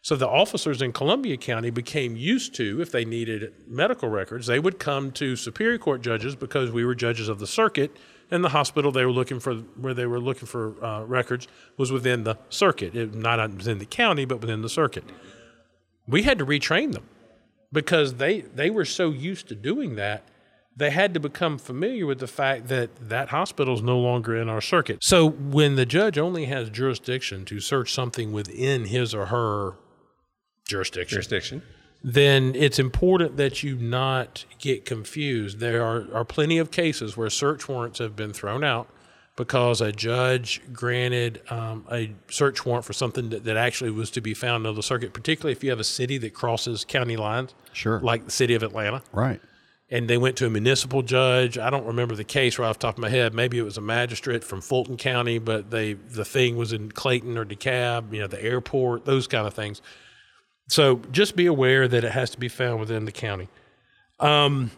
So 0.05 0.15
the 0.15 0.29
officers 0.29 0.83
in 0.83 0.93
Columbia 0.93 1.35
County 1.35 1.71
became 1.71 2.15
used 2.15 2.53
to, 2.57 2.79
if 2.79 2.91
they 2.91 3.05
needed 3.05 3.51
medical 3.67 4.07
records, 4.07 4.45
they 4.45 4.59
would 4.59 4.77
come 4.77 5.11
to 5.13 5.35
Superior 5.35 5.79
Court 5.79 6.03
judges 6.03 6.35
because 6.35 6.69
we 6.69 6.85
were 6.85 6.93
judges 6.93 7.27
of 7.27 7.39
the 7.39 7.47
circuit, 7.47 7.97
and 8.29 8.43
the 8.43 8.49
hospital 8.49 8.91
they 8.91 9.03
were 9.03 9.11
looking 9.11 9.39
for, 9.39 9.55
where 9.55 9.95
they 9.95 10.05
were 10.05 10.19
looking 10.19 10.45
for 10.45 10.75
uh, 10.85 11.03
records, 11.05 11.47
was 11.77 11.91
within 11.91 12.23
the 12.23 12.37
circuit, 12.49 12.95
it, 12.95 13.15
not 13.15 13.39
within 13.55 13.79
the 13.79 13.85
county, 13.87 14.25
but 14.25 14.41
within 14.41 14.61
the 14.61 14.69
circuit. 14.69 15.05
We 16.07 16.21
had 16.21 16.37
to 16.37 16.45
retrain 16.45 16.91
them 16.91 17.09
because 17.73 18.13
they 18.13 18.41
they 18.41 18.69
were 18.69 18.85
so 18.85 19.09
used 19.09 19.47
to 19.47 19.55
doing 19.55 19.95
that 19.95 20.27
they 20.77 20.91
had 20.91 21.15
to 21.15 21.19
become 21.19 21.57
familiar 21.57 22.05
with 22.05 22.19
the 22.19 22.27
fact 22.27 22.67
that 22.67 23.09
that 23.09 23.29
hospital 23.29 23.73
is 23.73 23.81
no 23.81 23.97
longer 23.97 24.39
in 24.39 24.49
our 24.49 24.61
circuit 24.61 24.99
so 25.03 25.27
when 25.27 25.75
the 25.75 25.85
judge 25.85 26.17
only 26.17 26.45
has 26.45 26.69
jurisdiction 26.69 27.43
to 27.43 27.59
search 27.59 27.91
something 27.91 28.31
within 28.31 28.85
his 28.85 29.15
or 29.15 29.25
her 29.25 29.73
jurisdiction 30.65 31.15
Jurisdiction. 31.15 31.61
then 32.03 32.53
it's 32.55 32.79
important 32.79 33.37
that 33.37 33.63
you 33.63 33.75
not 33.77 34.45
get 34.59 34.85
confused 34.85 35.59
there 35.59 35.83
are, 35.83 36.05
are 36.13 36.25
plenty 36.25 36.57
of 36.57 36.71
cases 36.71 37.15
where 37.15 37.29
search 37.29 37.67
warrants 37.69 37.99
have 37.99 38.15
been 38.15 38.33
thrown 38.33 38.63
out 38.63 38.87
because 39.35 39.81
a 39.81 39.91
judge 39.91 40.61
granted 40.71 41.41
um, 41.49 41.85
a 41.91 42.13
search 42.29 42.65
warrant 42.65 42.85
for 42.85 42.93
something 42.93 43.29
that, 43.31 43.43
that 43.43 43.57
actually 43.57 43.91
was 43.91 44.09
to 44.11 44.21
be 44.21 44.33
found 44.33 44.65
on 44.65 44.75
the 44.75 44.81
circuit, 44.81 45.13
particularly 45.13 45.51
if 45.51 45.61
you 45.61 45.69
have 45.69 45.79
a 45.79 45.83
city 45.83 46.17
that 46.17 46.33
crosses 46.33 46.85
county 46.85 47.17
lines, 47.17 47.53
Sure. 47.73 47.99
like 47.99 48.23
the 48.23 48.31
city 48.31 48.53
of 48.55 48.63
Atlanta 48.63 49.03
Right. 49.11 49.41
and 49.91 50.09
they 50.09 50.17
went 50.17 50.37
to 50.37 50.45
a 50.45 50.49
municipal 50.49 51.01
judge. 51.01 51.57
I 51.57 51.69
don't 51.69 51.85
remember 51.85 52.15
the 52.15 52.23
case 52.23 52.57
right 52.57 52.69
off 52.69 52.79
the 52.79 52.87
top 52.87 52.95
of 52.95 53.01
my 53.01 53.09
head. 53.09 53.33
Maybe 53.33 53.57
it 53.59 53.63
was 53.63 53.77
a 53.77 53.81
magistrate 53.81 54.41
from 54.45 54.61
Fulton 54.61 54.95
County, 54.95 55.37
but 55.37 55.69
they 55.69 55.93
the 55.95 56.23
thing 56.23 56.55
was 56.55 56.71
in 56.71 56.93
Clayton 56.93 57.37
or 57.37 57.43
DeKalb, 57.43 58.13
you 58.13 58.21
know, 58.21 58.27
the 58.27 58.41
airport, 58.41 59.03
those 59.03 59.27
kind 59.27 59.45
of 59.45 59.53
things. 59.53 59.81
So 60.67 61.01
just 61.11 61.35
be 61.35 61.45
aware 61.45 61.87
that 61.87 62.03
it 62.03 62.11
has 62.11 62.29
to 62.31 62.39
be 62.39 62.47
found 62.47 62.79
within 62.79 63.05
the 63.05 63.11
county. 63.11 63.47
Um, 64.19 64.71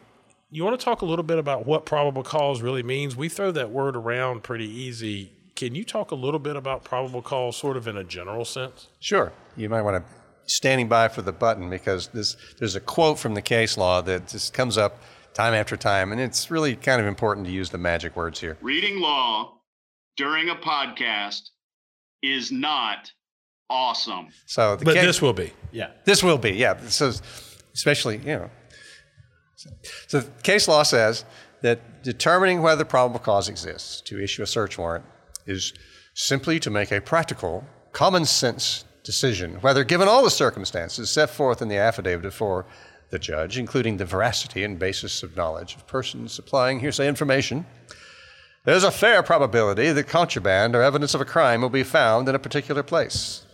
you 0.50 0.64
want 0.64 0.80
to 0.80 0.84
talk 0.84 1.02
a 1.02 1.06
little 1.06 1.24
bit 1.24 1.38
about 1.38 1.66
what 1.66 1.86
probable 1.86 2.24
cause 2.24 2.62
really 2.62 2.84
means? 2.84 3.16
We 3.16 3.30
throw 3.30 3.52
that 3.52 3.72
word 3.72 3.96
around 3.96 4.44
pretty 4.44 4.68
easy. 4.68 5.32
Can 5.56 5.76
you 5.76 5.84
talk 5.84 6.12
a 6.12 6.16
little 6.16 6.40
bit 6.40 6.56
about 6.56 6.84
probable 6.84 7.22
cause, 7.22 7.58
sort 7.58 7.78
of 7.78 7.88
in 7.88 7.98
a 7.98 8.04
general 8.04 8.46
sense? 8.46 8.88
Sure. 9.00 9.32
You 9.56 9.70
might 9.70 9.82
want 9.82 10.06
to 10.06 10.14
standing 10.48 10.88
by 10.88 11.10
for 11.10 11.22
the 11.22 11.32
button 11.32 11.70
because 11.70 12.08
this, 12.10 12.38
there's 12.58 12.76
a 12.76 12.80
quote 12.80 13.20
from 13.20 13.34
the 13.34 13.42
case 13.42 13.78
law 13.78 14.02
that 14.02 14.28
just 14.28 14.54
comes 14.54 14.78
up 14.78 15.02
time 15.34 15.54
after 15.54 15.78
time, 15.78 16.12
and 16.12 16.20
it's 16.20 16.50
really 16.50 16.76
kind 16.76 17.00
of 17.00 17.08
important 17.08 17.46
to 17.46 17.52
use 17.52 17.70
the 17.70 17.78
magic 17.78 18.16
words 18.16 18.40
here. 18.40 18.58
reading 18.62 19.00
law 19.00 19.60
during 20.16 20.50
a 20.50 20.56
podcast 20.56 21.50
is 22.24 22.52
not 22.52 23.12
awesome. 23.70 24.30
So 24.46 24.76
the 24.76 24.86
But 24.86 24.96
case, 24.96 25.06
this 25.06 25.22
will 25.22 25.34
be. 25.34 25.54
Yeah. 25.72 25.90
This 26.06 26.24
will 26.24 26.38
be, 26.38 26.52
yeah. 26.52 26.78
So, 26.88 27.12
especially, 27.74 28.18
you 28.18 28.26
know. 28.26 28.50
So, 30.08 30.20
the 30.20 30.28
case 30.44 30.68
law 30.68 30.84
says 30.84 31.26
that 31.62 32.04
determining 32.04 32.62
whether 32.62 32.86
probable 32.86 33.20
cause 33.20 33.50
exists 33.50 34.02
to 34.02 34.22
issue 34.22 34.44
a 34.44 34.48
search 34.48 34.78
warrant 34.78 35.06
is 35.46 35.74
simply 36.14 36.60
to 36.60 36.70
make 36.70 36.92
a 36.92 37.02
practical, 37.02 37.64
common 37.92 38.26
sense 38.26 38.86
decision, 39.04 39.56
whether 39.62 39.84
given 39.84 40.08
all 40.08 40.24
the 40.24 40.30
circumstances 40.30 41.10
set 41.10 41.30
forth 41.30 41.62
in 41.62 41.70
the 41.70 41.78
affidavit 41.78 42.22
before 42.22 42.66
the 43.10 43.18
judge, 43.18 43.58
including 43.58 43.98
the 43.98 44.06
veracity 44.06 44.64
and 44.64 44.78
basis 44.78 45.24
of 45.24 45.36
knowledge 45.36 45.76
of 45.76 45.88
persons 45.88 46.34
supplying 46.34 46.80
hearsay 46.80 47.08
information, 47.08 47.66
there's 48.66 48.84
a 48.84 48.92
fair 48.92 49.24
probability 49.24 49.94
that 49.94 50.08
contraband 50.10 50.76
or 50.76 50.82
evidence 50.82 51.14
of 51.14 51.22
a 51.22 51.26
crime 51.26 51.62
will 51.62 51.70
be 51.70 51.84
found 51.84 52.28
in 52.28 52.36
a 52.36 52.40
particular 52.40 52.84
place. 52.84 53.46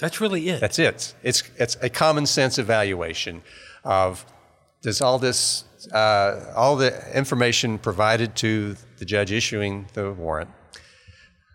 That's 0.00 0.20
really 0.20 0.48
it. 0.48 0.60
That's 0.60 0.78
it. 0.78 1.14
It's, 1.22 1.42
it's 1.56 1.76
a 1.82 1.90
common 1.90 2.26
sense 2.26 2.58
evaluation 2.58 3.42
of 3.84 4.24
does 4.82 5.00
all 5.00 5.18
this, 5.18 5.64
uh, 5.92 6.52
all 6.56 6.76
the 6.76 7.16
information 7.16 7.78
provided 7.78 8.34
to 8.36 8.76
the 8.98 9.04
judge 9.04 9.30
issuing 9.30 9.86
the 9.92 10.12
warrant, 10.12 10.50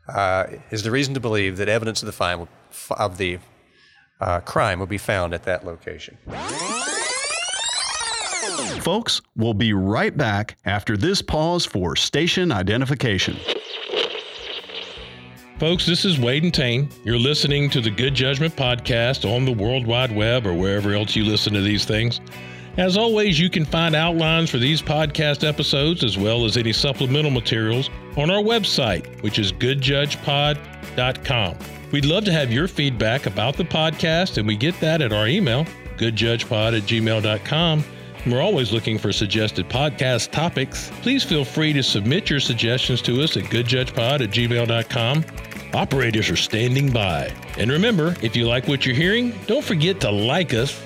uh, 0.08 0.46
is 0.70 0.84
the 0.84 0.92
reason 0.92 1.14
to 1.16 1.20
believe 1.20 1.58
that 1.58 1.68
evidence 1.68 2.04
of 2.04 2.06
the, 2.06 2.12
fine 2.12 2.40
will, 2.40 2.50
of 2.92 3.18
the 3.18 3.40
uh, 4.22 4.40
crime 4.42 4.80
will 4.80 4.86
be 4.86 4.98
found 4.98 5.34
at 5.34 5.44
that 5.44 5.66
location. 5.66 6.18
Folks, 8.82 9.22
we'll 9.36 9.56
be 9.56 9.74
right 9.74 10.16
back 10.16 10.58
after 10.66 10.96
this 10.96 11.22
pause 11.22 11.66
for 11.66 11.96
station 11.96 12.52
identification. 12.52 13.36
Folks, 15.60 15.86
this 15.86 16.04
is 16.04 16.20
Wade 16.20 16.44
and 16.44 16.54
Tain. 16.54 16.90
You're 17.06 17.18
listening 17.18 17.70
to 17.70 17.80
the 17.80 17.90
Good 17.90 18.14
Judgment 18.14 18.58
Podcast 18.58 19.24
on 19.30 19.46
the 19.46 19.54
World 19.54 19.88
Wide 19.88 20.14
Web 20.14 20.46
or 20.46 20.54
wherever 20.54 20.94
else 20.94 21.16
you 21.16 21.24
listen 21.24 21.54
to 21.54 21.62
these 21.62 21.86
things. 21.86 22.20
As 22.76 22.98
always, 22.98 23.40
you 23.40 23.50
can 23.50 23.64
find 23.64 23.96
outlines 23.96 24.50
for 24.50 24.58
these 24.58 24.82
podcast 24.82 25.48
episodes 25.48 26.04
as 26.04 26.18
well 26.18 26.44
as 26.44 26.58
any 26.58 26.74
supplemental 26.74 27.32
materials 27.32 27.90
on 28.18 28.30
our 28.30 28.42
website, 28.42 29.24
which 29.24 29.40
is 29.40 29.54
goodjudgepod.com. 29.54 31.58
We'd 31.94 32.04
love 32.04 32.26
to 32.26 32.34
have 32.34 32.52
your 32.52 32.68
feedback 32.68 33.26
about 33.26 33.56
the 33.56 33.64
podcast, 33.64 34.38
and 34.38 34.46
we 34.46 34.58
get 34.58 34.78
that 34.82 35.02
at 35.02 35.14
our 35.14 35.30
email, 35.30 35.66
goodjudgepod 35.96 36.78
at 36.78 36.84
gmail.com. 36.84 37.86
We're 38.28 38.42
always 38.42 38.74
looking 38.74 38.98
for 38.98 39.14
suggested 39.14 39.70
podcast 39.70 40.32
topics. 40.32 40.92
Please 41.02 41.24
feel 41.24 41.46
free 41.46 41.72
to 41.74 41.84
submit 41.84 42.30
your 42.30 42.40
suggestions 42.42 43.02
to 43.04 43.24
us 43.24 43.38
at 43.38 43.44
goodjudgepod 43.44 44.22
at 44.22 44.32
gmail.com. 44.32 45.24
Operators 45.75 46.29
are 46.29 46.38
standing 46.38 46.89
by. 46.89 47.34
And 47.58 47.70
remember, 47.70 48.15
if 48.22 48.34
you 48.34 48.48
like 48.48 48.65
what 48.65 48.86
you're 48.86 48.96
hearing, 48.96 49.38
don't 49.46 49.63
forget 49.63 50.00
to 50.01 50.10
like 50.10 50.53
us 50.53 50.82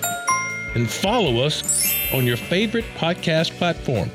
and 0.74 0.90
follow 0.90 1.46
us 1.46 1.94
on 2.12 2.26
your 2.26 2.38
favorite 2.38 2.86
podcast 2.96 3.52
platform. 3.60 4.10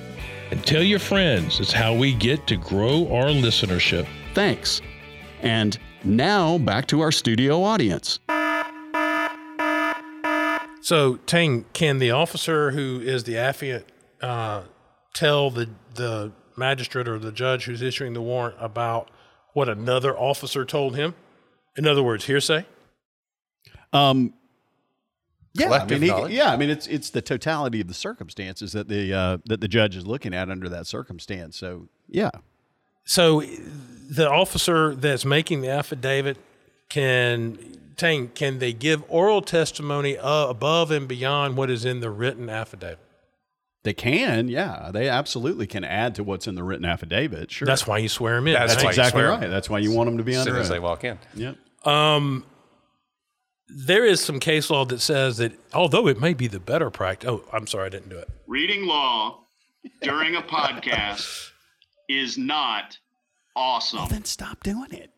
And 0.50 0.66
tell 0.66 0.82
your 0.82 0.98
friends. 0.98 1.60
It's 1.60 1.72
how 1.72 1.94
we 1.94 2.12
get 2.12 2.48
to 2.48 2.56
grow 2.56 3.06
our 3.14 3.26
listenership. 3.26 4.08
Thanks. 4.34 4.80
And 5.42 5.78
now 6.02 6.58
back 6.58 6.88
to 6.88 7.02
our 7.02 7.12
studio 7.12 7.62
audience. 7.62 8.18
So, 10.80 11.20
Tain, 11.24 11.66
can 11.72 12.00
the 12.00 12.10
officer 12.10 12.72
who 12.72 13.00
is 13.00 13.22
the 13.22 13.34
affiant 13.34 13.84
uh, 14.20 14.62
tell 15.12 15.50
the 15.50 15.70
the 15.94 16.32
magistrate 16.56 17.06
or 17.06 17.20
the 17.20 17.30
judge 17.30 17.66
who's 17.66 17.80
issuing 17.80 18.12
the 18.12 18.20
warrant 18.20 18.56
about 18.58 19.10
what 19.54 19.68
another 19.68 20.16
officer 20.16 20.64
told 20.64 20.94
him? 20.94 21.14
In 21.76 21.86
other 21.86 22.02
words, 22.02 22.26
hearsay. 22.26 22.66
Um, 23.92 24.34
yeah, 25.54 25.70
I 25.70 25.84
mean, 25.86 26.02
he- 26.02 26.36
yeah, 26.36 26.50
I 26.52 26.56
mean, 26.56 26.68
it's 26.68 26.86
it's 26.88 27.10
the 27.10 27.22
totality 27.22 27.80
of 27.80 27.86
the 27.88 27.94
circumstances 27.94 28.72
that 28.72 28.88
the 28.88 29.12
uh, 29.12 29.38
that 29.46 29.60
the 29.60 29.68
judge 29.68 29.96
is 29.96 30.06
looking 30.06 30.34
at 30.34 30.50
under 30.50 30.68
that 30.68 30.86
circumstance. 30.86 31.56
So, 31.56 31.88
yeah, 32.08 32.30
So, 33.04 33.40
the 33.40 34.28
officer 34.28 34.94
that's 34.96 35.24
making 35.24 35.60
the 35.60 35.68
affidavit 35.68 36.38
can 36.88 37.58
Tain, 37.96 38.28
can 38.34 38.58
they 38.58 38.72
give 38.72 39.04
oral 39.08 39.42
testimony 39.42 40.18
uh, 40.18 40.48
above 40.48 40.90
and 40.90 41.06
beyond 41.06 41.56
what 41.56 41.70
is 41.70 41.84
in 41.84 42.00
the 42.00 42.10
written 42.10 42.50
affidavit? 42.50 42.98
They 43.84 43.94
can. 43.94 44.48
Yeah, 44.48 44.90
they 44.92 45.08
absolutely 45.08 45.66
can 45.66 45.84
add 45.84 46.14
to 46.16 46.24
what's 46.24 46.46
in 46.46 46.54
the 46.56 46.62
written 46.64 46.84
affidavit. 46.84 47.50
Sure, 47.52 47.66
That's 47.66 47.86
why 47.86 47.98
you 47.98 48.08
swear 48.08 48.34
them 48.36 48.48
in. 48.48 48.54
That's 48.54 48.72
That's 48.72 48.84
why 48.84 48.90
exactly 48.90 49.20
swear. 49.20 49.30
right. 49.30 49.46
That's 49.48 49.70
why 49.70 49.78
you 49.78 49.92
want 49.92 50.08
them 50.08 50.18
to 50.18 50.24
be 50.24 50.32
As 50.32 50.40
under 50.40 50.52
soon 50.52 50.60
as 50.60 50.66
oath. 50.66 50.72
they 50.74 50.80
walk 50.80 51.04
in. 51.04 51.18
Yep. 51.34 51.56
Um, 51.86 52.44
there 53.68 54.04
is 54.04 54.20
some 54.20 54.40
case 54.40 54.70
law 54.70 54.84
that 54.86 55.00
says 55.00 55.36
that 55.38 55.52
although 55.72 56.06
it 56.08 56.20
may 56.20 56.34
be 56.34 56.46
the 56.48 56.60
better 56.60 56.90
practice. 56.90 57.30
Oh, 57.30 57.44
I'm 57.52 57.66
sorry, 57.66 57.86
I 57.86 57.88
didn't 57.90 58.08
do 58.08 58.18
it. 58.18 58.28
Reading 58.46 58.86
law 58.86 59.40
during 60.02 60.34
a 60.36 60.42
podcast 60.42 61.50
is 62.08 62.36
not 62.38 62.98
awesome. 63.56 64.00
Well, 64.00 64.08
Then 64.08 64.24
stop 64.24 64.62
doing 64.62 64.92
it. 64.92 65.10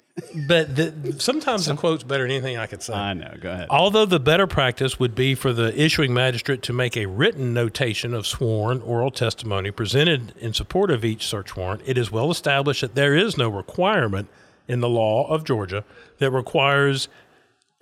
But 0.48 0.74
the, 0.74 1.16
sometimes 1.18 1.66
the 1.66 1.76
quote's 1.76 2.02
better 2.02 2.22
than 2.22 2.30
anything 2.30 2.56
I 2.56 2.66
could 2.66 2.82
say. 2.82 2.94
I 2.94 3.12
know. 3.12 3.34
Go 3.38 3.50
ahead. 3.50 3.68
Although 3.68 4.06
the 4.06 4.18
better 4.18 4.46
practice 4.46 4.98
would 4.98 5.14
be 5.14 5.34
for 5.34 5.52
the 5.52 5.78
issuing 5.78 6.14
magistrate 6.14 6.62
to 6.62 6.72
make 6.72 6.96
a 6.96 7.04
written 7.04 7.52
notation 7.52 8.14
of 8.14 8.26
sworn 8.26 8.80
oral 8.80 9.10
testimony 9.10 9.70
presented 9.70 10.32
in 10.38 10.54
support 10.54 10.90
of 10.90 11.04
each 11.04 11.26
search 11.26 11.54
warrant, 11.54 11.82
it 11.84 11.98
is 11.98 12.10
well 12.10 12.30
established 12.30 12.80
that 12.80 12.94
there 12.94 13.14
is 13.14 13.36
no 13.36 13.50
requirement 13.50 14.28
in 14.66 14.80
the 14.80 14.88
law 14.88 15.28
of 15.28 15.44
Georgia 15.44 15.84
that 16.18 16.30
requires 16.30 17.08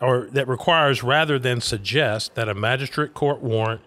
or 0.01 0.29
that 0.33 0.49
requires 0.49 1.05
rather 1.05 1.39
than 1.39 1.61
suggests 1.61 2.31
that 2.35 2.49
a 2.49 2.55
magistrate 2.55 3.15
court 3.15 3.41
warrant 3.43 3.81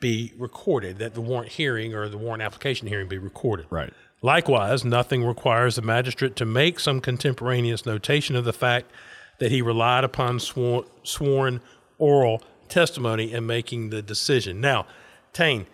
be 0.00 0.32
recorded, 0.38 0.98
that 0.98 1.14
the 1.14 1.20
warrant 1.20 1.52
hearing 1.52 1.94
or 1.94 2.08
the 2.08 2.18
warrant 2.18 2.42
application 2.42 2.88
hearing 2.88 3.08
be 3.08 3.18
recorded. 3.18 3.66
Right. 3.70 3.92
Likewise, 4.26 4.84
nothing 4.84 5.22
requires 5.22 5.76
the 5.76 5.82
magistrate 5.82 6.34
to 6.34 6.44
make 6.44 6.80
some 6.80 7.00
contemporaneous 7.00 7.86
notation 7.86 8.34
of 8.34 8.44
the 8.44 8.52
fact 8.52 8.90
that 9.38 9.52
he 9.52 9.62
relied 9.62 10.02
upon 10.02 10.40
swor- 10.40 10.84
sworn 11.04 11.60
oral 11.98 12.42
testimony 12.68 13.32
in 13.32 13.46
making 13.46 13.90
the 13.90 14.02
decision. 14.02 14.60
Now, 14.60 14.88
Tain, 15.32 15.68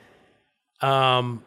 um, 0.82 1.47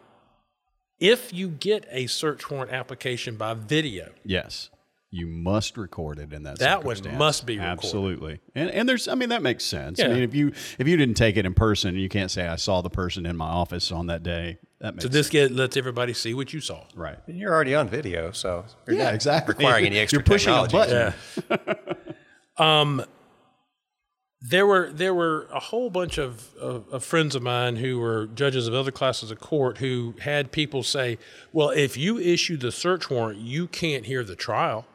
if 1.00 1.32
you 1.32 1.50
get 1.50 1.86
a 1.92 2.08
search 2.08 2.50
warrant 2.50 2.72
application 2.72 3.36
by 3.36 3.54
video, 3.54 4.10
Yes. 4.24 4.72
You 5.16 5.28
must 5.28 5.78
record 5.78 6.20
it 6.20 6.34
in 6.34 6.44
that. 6.44 6.60
That 6.60 6.84
one 6.84 6.98
must 7.18 7.46
be 7.46 7.58
recorded. 7.58 7.72
absolutely, 7.72 8.40
and 8.54 8.70
and 8.70 8.90
there's 8.90 9.08
I 9.08 9.16
mean 9.16 9.30
that 9.30 9.42
makes 9.42 9.64
sense. 9.64 10.02
I 10.02 10.08
mean 10.10 10.24
if 10.24 10.36
you 10.36 10.52
if 10.78 10.88
you 10.88 10.98
didn't 10.98 11.16
take 11.16 11.38
it 11.38 11.46
in 11.46 11.54
person, 11.54 11.96
you 11.96 12.10
can't 12.10 12.30
say 12.30 12.48
I 12.48 12.58
saw 12.58 12.82
the 12.82 12.90
person 12.90 13.26
in 13.26 13.38
my 13.38 13.48
office 13.48 13.92
on 13.94 14.08
that 14.08 14.24
day. 14.24 14.58
That 14.82 14.96
makes 14.96 15.04
so 15.04 15.08
this 15.08 15.30
get, 15.30 15.52
lets 15.52 15.78
everybody 15.78 16.14
see 16.14 16.34
what 16.34 16.52
you 16.52 16.60
saw. 16.60 16.84
right. 16.96 17.18
And 17.28 17.38
you're 17.38 17.54
already 17.54 17.74
on 17.76 17.88
video, 17.88 18.32
so 18.32 18.66
you're 18.86 18.98
Yeah, 18.98 19.06
not 19.06 19.14
exactly. 19.14 19.54
requiring 19.56 19.86
any 19.86 20.00
extra 20.00 20.18
You're 20.20 20.26
pushing 20.26 20.54
a 20.54 20.68
technology. 20.68 21.14
button. 21.48 21.96
um, 22.58 23.06
there 24.42 24.68
were 24.68 24.92
there 24.92 25.14
were 25.14 25.48
a 25.52 25.60
whole 25.60 25.90
bunch 25.90 26.18
of, 26.18 26.54
of, 26.56 26.88
of 26.92 27.04
friends 27.06 27.36
of 27.36 27.42
mine 27.42 27.78
who 27.78 28.00
were 28.00 28.28
judges 28.28 28.68
of 28.68 28.74
other 28.74 28.92
classes 28.92 29.32
of 29.32 29.40
court 29.40 29.78
who 29.78 30.14
had 30.20 30.52
people 30.52 30.84
say, 30.84 31.18
"Well, 31.54 31.70
if 31.70 31.96
you 31.98 32.20
issue 32.20 32.58
the 32.58 32.72
search 32.72 33.10
warrant, 33.10 33.40
you 33.40 33.68
can't 33.68 34.06
hear 34.06 34.24
the 34.24 34.36
trial." 34.36 34.86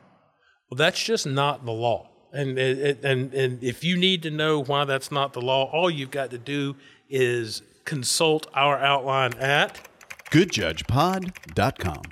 Well, 0.71 0.77
that's 0.77 1.03
just 1.03 1.27
not 1.27 1.65
the 1.65 1.73
law. 1.73 2.09
And 2.33 2.59
it, 2.59 2.79
it- 2.79 3.05
and 3.05 3.35
and 3.35 3.63
if 3.63 3.83
you 3.83 3.97
need 3.97 4.23
to 4.23 4.31
know 4.31 4.63
why 4.63 4.85
that's 4.85 5.11
not 5.11 5.33
the 5.33 5.41
law, 5.41 5.65
all 5.73 5.91
you've 5.91 6.13
got 6.13 6.31
to 6.31 6.39
do 6.39 6.77
is 7.09 7.63
consult 7.85 8.47
our 8.55 8.79
outline 8.79 9.35
at 9.35 9.81
Goodjudgepod.com. 10.31 12.03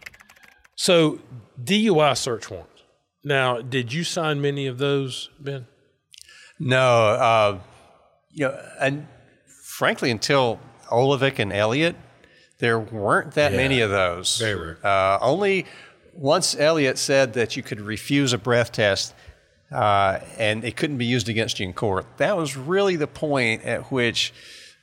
so 0.74 1.20
DUI 1.62 2.16
search 2.16 2.50
warrants. 2.50 2.82
Now, 3.24 3.60
did 3.60 3.92
you 3.92 4.04
sign 4.04 4.40
many 4.40 4.66
of 4.66 4.78
those, 4.78 5.28
Ben? 5.38 5.66
No, 6.58 6.80
uh, 6.80 7.58
you 8.32 8.46
know, 8.48 8.60
and 8.80 9.06
frankly, 9.76 10.10
until 10.10 10.58
Olevik 10.90 11.38
and 11.38 11.52
Elliott, 11.52 11.94
there 12.58 12.78
weren't 12.78 13.34
that 13.34 13.52
many 13.52 13.80
of 13.80 13.90
those. 13.90 14.38
Very 14.38 14.54
rare. 14.54 14.78
Uh, 14.86 15.18
only 15.20 15.66
once 16.18 16.56
Elliott 16.58 16.98
said 16.98 17.34
that 17.34 17.56
you 17.56 17.62
could 17.62 17.80
refuse 17.80 18.32
a 18.32 18.38
breath 18.38 18.72
test 18.72 19.14
uh, 19.70 20.18
and 20.36 20.64
it 20.64 20.76
couldn't 20.76 20.98
be 20.98 21.04
used 21.04 21.28
against 21.28 21.60
you 21.60 21.66
in 21.66 21.72
court. 21.72 22.06
That 22.16 22.36
was 22.36 22.56
really 22.56 22.96
the 22.96 23.06
point 23.06 23.62
at 23.64 23.92
which 23.92 24.32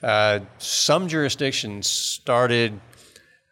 uh, 0.01 0.39
some 0.59 1.09
jurisdictions 1.09 1.89
started 1.89 2.79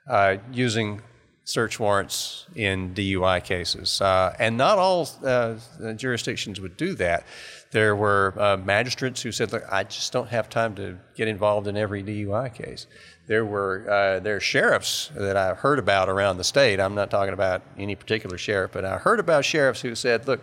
uh, 0.08 0.38
using 0.52 1.02
search 1.44 1.78
warrants 1.78 2.46
in 2.56 2.94
DUI 2.94 3.44
cases. 3.44 4.00
Uh, 4.00 4.34
and 4.40 4.56
not 4.56 4.78
all 4.78 5.10
uh, 5.26 5.56
jurisdictions 5.96 6.62
would 6.62 6.78
do 6.78 6.94
that. 6.96 7.26
There 7.74 7.96
were 7.96 8.34
uh, 8.38 8.58
magistrates 8.58 9.22
who 9.22 9.32
said, 9.34 9.52
look, 9.52 9.64
I 9.70 9.84
just 9.84 10.14
don't 10.14 10.30
have 10.30 10.48
time 10.50 10.76
to 10.76 10.98
get 11.16 11.28
involved 11.28 11.68
in 11.68 11.76
every 11.76 12.02
DUI 12.04 12.54
case. 12.54 12.88
There 13.28 13.44
were 13.46 13.86
uh, 13.90 14.20
there 14.20 14.38
are 14.38 14.40
sheriffs 14.40 15.12
that 15.16 15.36
I 15.36 15.54
heard 15.54 15.80
about 15.80 16.08
around 16.08 16.38
the 16.38 16.44
state. 16.44 16.80
I'm 16.80 16.96
not 16.96 17.10
talking 17.12 17.34
about 17.34 17.62
any 17.78 17.96
particular 17.96 18.38
sheriff, 18.38 18.72
but 18.72 18.86
I 18.86 18.98
heard 18.98 19.20
about 19.20 19.44
sheriffs 19.44 19.82
who 19.82 19.96
said, 19.96 20.28
look, 20.28 20.42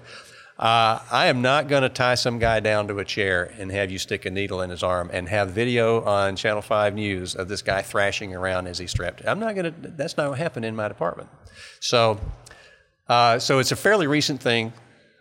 uh, 0.59 0.99
I 1.11 1.27
am 1.27 1.41
not 1.41 1.69
going 1.69 1.83
to 1.83 1.89
tie 1.89 2.17
some 2.17 2.39
guy 2.39 2.61
down 2.61 2.89
to 2.89 2.99
a 2.99 3.05
chair 3.05 3.55
and 3.59 3.73
have 3.73 3.91
you 3.91 3.99
stick 3.99 4.27
a 4.27 4.31
needle 4.31 4.61
in 4.61 4.69
his 4.71 4.83
arm 4.83 5.09
and 5.13 5.29
have 5.29 5.51
video 5.51 6.03
on 6.05 6.37
Channel 6.37 6.63
5 6.63 6.95
News 6.95 7.35
of 7.35 7.49
this 7.49 7.63
guy 7.63 7.81
thrashing 7.81 8.35
around 8.35 8.67
as 8.67 8.79
he's 8.79 8.91
strapped. 8.91 9.27
I'm 9.27 9.41
not 9.41 9.55
going 9.55 9.73
to, 9.73 9.89
that's 9.91 10.17
not 10.19 10.27
going 10.27 10.37
to 10.37 10.43
happen 10.43 10.65
in 10.65 10.77
my 10.77 10.89
department. 10.89 11.31
So 11.81 12.21
Uh, 13.09 13.41
so 13.41 13.59
it's 13.59 13.73
a 13.73 13.77
fairly 13.77 14.07
recent 14.07 14.41
thing, 14.41 14.73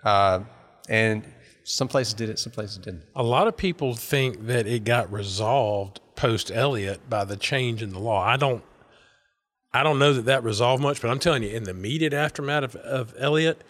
uh, 0.03 0.41
and 0.89 1.23
some 1.63 1.87
places 1.87 2.13
did 2.13 2.29
it, 2.29 2.39
some 2.39 2.51
places 2.51 2.77
didn't. 2.77 3.03
A 3.15 3.23
lot 3.23 3.47
of 3.47 3.55
people 3.57 3.93
think 3.95 4.47
that 4.47 4.65
it 4.67 4.83
got 4.83 5.11
resolved 5.11 5.99
post 6.15 6.51
Elliott 6.51 7.09
by 7.09 7.23
the 7.25 7.37
change 7.37 7.81
in 7.81 7.91
the 7.91 7.99
law. 7.99 8.23
I 8.23 8.37
don't. 8.37 8.63
I 9.71 9.83
don't 9.83 9.99
know 9.99 10.13
that 10.13 10.25
that 10.25 10.43
resolved 10.43 10.81
much, 10.81 10.99
but 10.99 11.11
I'm 11.11 11.19
telling 11.19 11.43
you, 11.43 11.49
in 11.49 11.63
the 11.63 11.69
immediate 11.71 12.11
aftermath 12.13 12.63
of, 12.63 12.75
of 12.77 13.13
Elliott, 13.19 13.61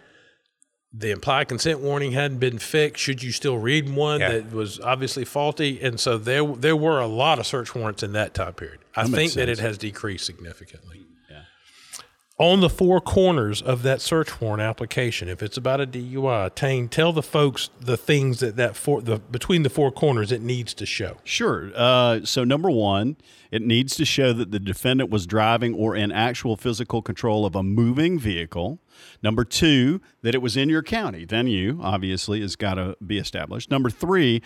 the 0.93 1.11
implied 1.11 1.49
consent 1.49 1.81
warning 1.81 2.13
hadn't 2.13 2.37
been 2.39 2.57
fixed. 2.57 3.03
Should 3.03 3.21
you 3.21 3.33
still 3.33 3.57
read 3.57 3.93
one 3.93 4.21
Yeah. 4.21 4.29
that 4.31 4.51
was 4.53 4.79
obviously 4.79 5.25
faulty? 5.25 5.79
And 5.81 5.99
so 5.99 6.17
there 6.17 6.45
there 6.45 6.75
were 6.77 6.99
a 6.99 7.07
lot 7.07 7.37
of 7.37 7.45
search 7.45 7.75
warrants 7.75 8.01
in 8.01 8.13
that 8.13 8.33
time 8.33 8.53
period. 8.53 8.79
I 8.95 9.07
think 9.07 9.33
that 9.33 9.49
it 9.49 9.59
has 9.59 9.77
decreased 9.77 10.25
significantly. 10.25 10.98
On 12.39 12.61
the 12.61 12.69
four 12.69 13.01
corners 13.01 13.61
of 13.61 13.83
that 13.83 13.99
search 13.99 14.39
warrant 14.39 14.61
application, 14.61 15.27
if 15.27 15.43
it's 15.43 15.57
about 15.57 15.81
a 15.81 15.85
DUI, 15.85 16.55
Tain, 16.55 16.87
tell 16.87 17.11
the 17.11 17.21
folks 17.21 17.69
the 17.81 17.97
things 17.97 18.39
that 18.39 18.55
that 18.55 18.77
four, 18.77 19.01
the 19.01 19.19
between 19.19 19.63
the 19.63 19.69
four 19.69 19.91
corners 19.91 20.31
it 20.31 20.41
needs 20.41 20.73
to 20.75 20.85
show. 20.85 21.17
Sure. 21.25 21.69
Uh, 21.75 22.21
so, 22.23 22.45
number 22.45 22.71
one, 22.71 23.17
it 23.51 23.61
needs 23.61 23.93
to 23.97 24.05
show 24.05 24.31
that 24.31 24.51
the 24.51 24.59
defendant 24.59 25.09
was 25.09 25.27
driving 25.27 25.73
or 25.73 25.97
in 25.97 26.13
actual 26.13 26.55
physical 26.55 27.01
control 27.01 27.45
of 27.45 27.57
a 27.57 27.63
moving 27.63 28.17
vehicle. 28.17 28.79
Number 29.21 29.43
two, 29.43 30.01
that 30.21 30.35
it 30.35 30.41
was 30.41 30.57
in 30.57 30.69
your 30.69 30.83
county. 30.83 31.25
Venue, 31.25 31.79
obviously, 31.81 32.41
has 32.41 32.55
got 32.55 32.75
to 32.75 32.97
be 33.05 33.17
established. 33.17 33.71
Number 33.71 33.89
three, 33.89 34.41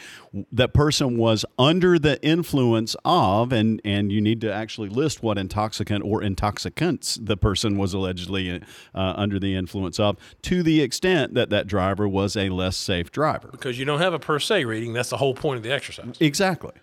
that 0.52 0.74
person 0.74 1.18
was 1.18 1.46
under 1.58 1.98
the 1.98 2.22
influence 2.24 2.96
of, 3.06 3.52
and, 3.52 3.82
and 3.84 4.12
you 4.12 4.22
need 4.22 4.42
to 4.42 4.54
actually 4.54 4.90
list 4.90 5.24
what 5.24 5.38
intoxicant 5.38 6.04
or 6.04 6.22
intoxicants 6.22 7.18
the 7.22 7.38
person 7.38 7.78
was 7.78 7.94
allegedly 7.94 8.62
uh, 8.94 9.14
under 9.16 9.40
the 9.40 9.56
influence 9.56 10.00
of, 10.00 10.18
to 10.44 10.64
the 10.64 10.82
extent 10.82 11.34
that 11.34 11.50
that 11.50 11.68
driver 11.68 12.08
was 12.08 12.36
a 12.36 12.50
less 12.50 12.78
safe 12.78 13.12
driver. 13.12 13.50
Because 13.52 13.80
you 13.80 13.86
don't 13.86 14.00
have 14.00 14.14
a 14.14 14.20
per 14.20 14.40
se 14.40 14.66
reading. 14.66 14.94
That's 14.94 15.10
the 15.10 15.18
whole 15.18 15.34
point 15.34 15.58
of 15.58 15.64
the 15.64 15.72
exercise. 15.72 16.16
Exactly. 16.20 16.74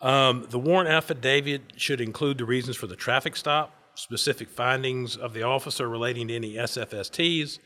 Um, 0.00 0.46
the 0.50 0.58
warrant 0.58 0.90
affidavit 0.90 1.62
should 1.76 2.00
include 2.00 2.38
the 2.38 2.44
reasons 2.44 2.76
for 2.76 2.86
the 2.86 2.96
traffic 2.96 3.36
stop, 3.36 3.72
specific 3.94 4.48
findings 4.48 5.16
of 5.16 5.34
the 5.34 5.42
officer 5.42 5.88
relating 5.88 6.28
to 6.28 6.34
any 6.34 6.54
SFSTs, 6.54 7.58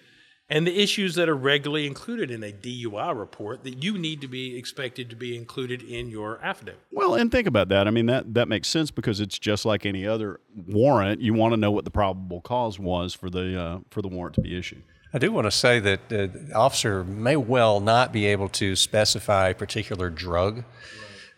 and 0.50 0.66
the 0.66 0.80
issues 0.80 1.14
that 1.16 1.28
are 1.28 1.36
regularly 1.36 1.86
included 1.86 2.30
in 2.30 2.42
a 2.42 2.50
DUI 2.50 3.18
report 3.18 3.64
that 3.64 3.82
you 3.82 3.98
need 3.98 4.20
to 4.22 4.28
be 4.28 4.56
expected 4.56 5.10
to 5.10 5.16
be 5.16 5.36
included 5.36 5.82
in 5.82 6.08
your 6.08 6.40
affidavit. 6.42 6.80
Well, 6.90 7.14
and 7.14 7.30
think 7.30 7.46
about 7.46 7.68
that. 7.68 7.86
I 7.86 7.90
mean, 7.90 8.06
that, 8.06 8.32
that 8.32 8.48
makes 8.48 8.68
sense 8.68 8.90
because 8.90 9.20
it's 9.20 9.38
just 9.38 9.66
like 9.66 9.84
any 9.84 10.06
other 10.06 10.40
warrant. 10.66 11.20
You 11.20 11.34
want 11.34 11.52
to 11.52 11.58
know 11.58 11.70
what 11.70 11.84
the 11.84 11.90
probable 11.90 12.40
cause 12.40 12.78
was 12.78 13.12
for 13.12 13.28
the 13.28 13.60
uh, 13.60 13.78
for 13.90 14.00
the 14.00 14.08
warrant 14.08 14.36
to 14.36 14.40
be 14.40 14.56
issued. 14.56 14.82
I 15.12 15.18
do 15.18 15.32
want 15.32 15.46
to 15.46 15.50
say 15.50 15.80
that 15.80 16.00
uh, 16.12 16.26
the 16.26 16.52
officer 16.54 17.02
may 17.02 17.36
well 17.36 17.80
not 17.80 18.12
be 18.12 18.26
able 18.26 18.48
to 18.50 18.76
specify 18.76 19.48
a 19.48 19.54
particular 19.54 20.10
drug 20.10 20.64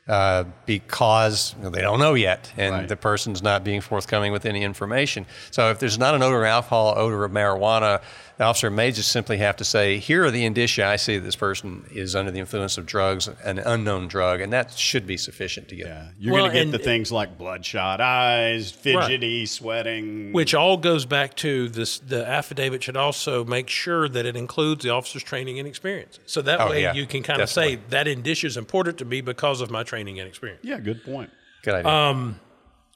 uh, 0.08 0.44
because 0.66 1.54
you 1.58 1.64
know, 1.64 1.70
they 1.70 1.80
don't 1.82 1.98
know 1.98 2.14
yet, 2.14 2.52
and 2.56 2.74
Right. 2.74 2.88
the 2.88 2.96
person's 2.96 3.42
not 3.42 3.62
being 3.64 3.80
forthcoming 3.80 4.32
with 4.32 4.44
any 4.46 4.62
information. 4.62 5.26
So 5.50 5.70
if 5.70 5.78
there's 5.78 5.98
not 5.98 6.14
an 6.14 6.22
odor 6.22 6.40
of 6.44 6.48
alcohol, 6.48 6.94
odor 6.96 7.24
of 7.24 7.32
marijuana, 7.32 8.00
the 8.40 8.46
officer 8.46 8.70
may 8.70 8.90
just 8.90 9.12
simply 9.12 9.36
have 9.36 9.54
to 9.56 9.64
say, 9.64 9.98
"Here 9.98 10.24
are 10.24 10.30
the 10.30 10.46
indicia 10.46 10.86
I 10.86 10.96
see 10.96 11.18
that 11.18 11.24
this 11.26 11.36
person 11.36 11.84
is 11.92 12.16
under 12.16 12.30
the 12.30 12.38
influence 12.38 12.78
of 12.78 12.86
drugs, 12.86 13.28
an 13.44 13.58
unknown 13.58 14.08
drug," 14.08 14.40
and 14.40 14.50
that 14.54 14.72
should 14.72 15.06
be 15.06 15.18
sufficient 15.18 15.68
to 15.68 15.76
get. 15.76 15.86
Yeah, 15.88 16.08
you're 16.18 16.32
Well, 16.32 16.44
going 16.44 16.52
to 16.52 16.56
get 16.56 16.62
and- 16.62 16.72
the 16.72 16.78
things 16.78 17.12
like 17.12 17.36
bloodshot 17.36 18.00
eyes, 18.00 18.70
fidgety, 18.70 19.44
sweating. 19.44 20.32
Which 20.32 20.54
all 20.54 20.78
goes 20.78 21.04
back 21.04 21.36
to 21.36 21.68
this. 21.68 21.98
The 21.98 22.26
affidavit 22.26 22.82
should 22.82 22.96
also 22.96 23.44
make 23.44 23.68
sure 23.68 24.08
that 24.08 24.24
it 24.24 24.36
includes 24.36 24.84
the 24.84 24.88
officer's 24.90 25.22
training 25.22 25.58
and 25.58 25.68
experience. 25.68 26.18
So 26.24 26.40
that 26.40 26.62
Oh, 26.62 26.70
way 26.70 26.80
yeah, 26.80 26.94
you 26.94 27.04
can 27.04 27.22
kind 27.22 27.42
of 27.42 27.50
say 27.50 27.74
that 27.90 28.08
indicia 28.08 28.46
is 28.46 28.56
important 28.56 28.96
to 28.98 29.04
me 29.04 29.20
because 29.20 29.60
of 29.60 29.70
my 29.70 29.82
training 29.82 30.18
and 30.18 30.26
experience. 30.26 30.60
yeah, 30.64 30.78
good 30.80 31.04
point. 31.04 31.28
Good 31.62 31.74
idea. 31.74 31.92
Um, 31.92 32.40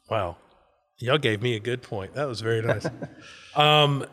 Wow. 0.08 0.36
Y'all 1.00 1.18
gave 1.18 1.42
me 1.42 1.54
a 1.54 1.60
good 1.60 1.82
point. 1.82 2.14
That 2.14 2.28
was 2.28 2.40
very 2.40 2.62
nice. 2.62 2.86
um, 3.56 4.06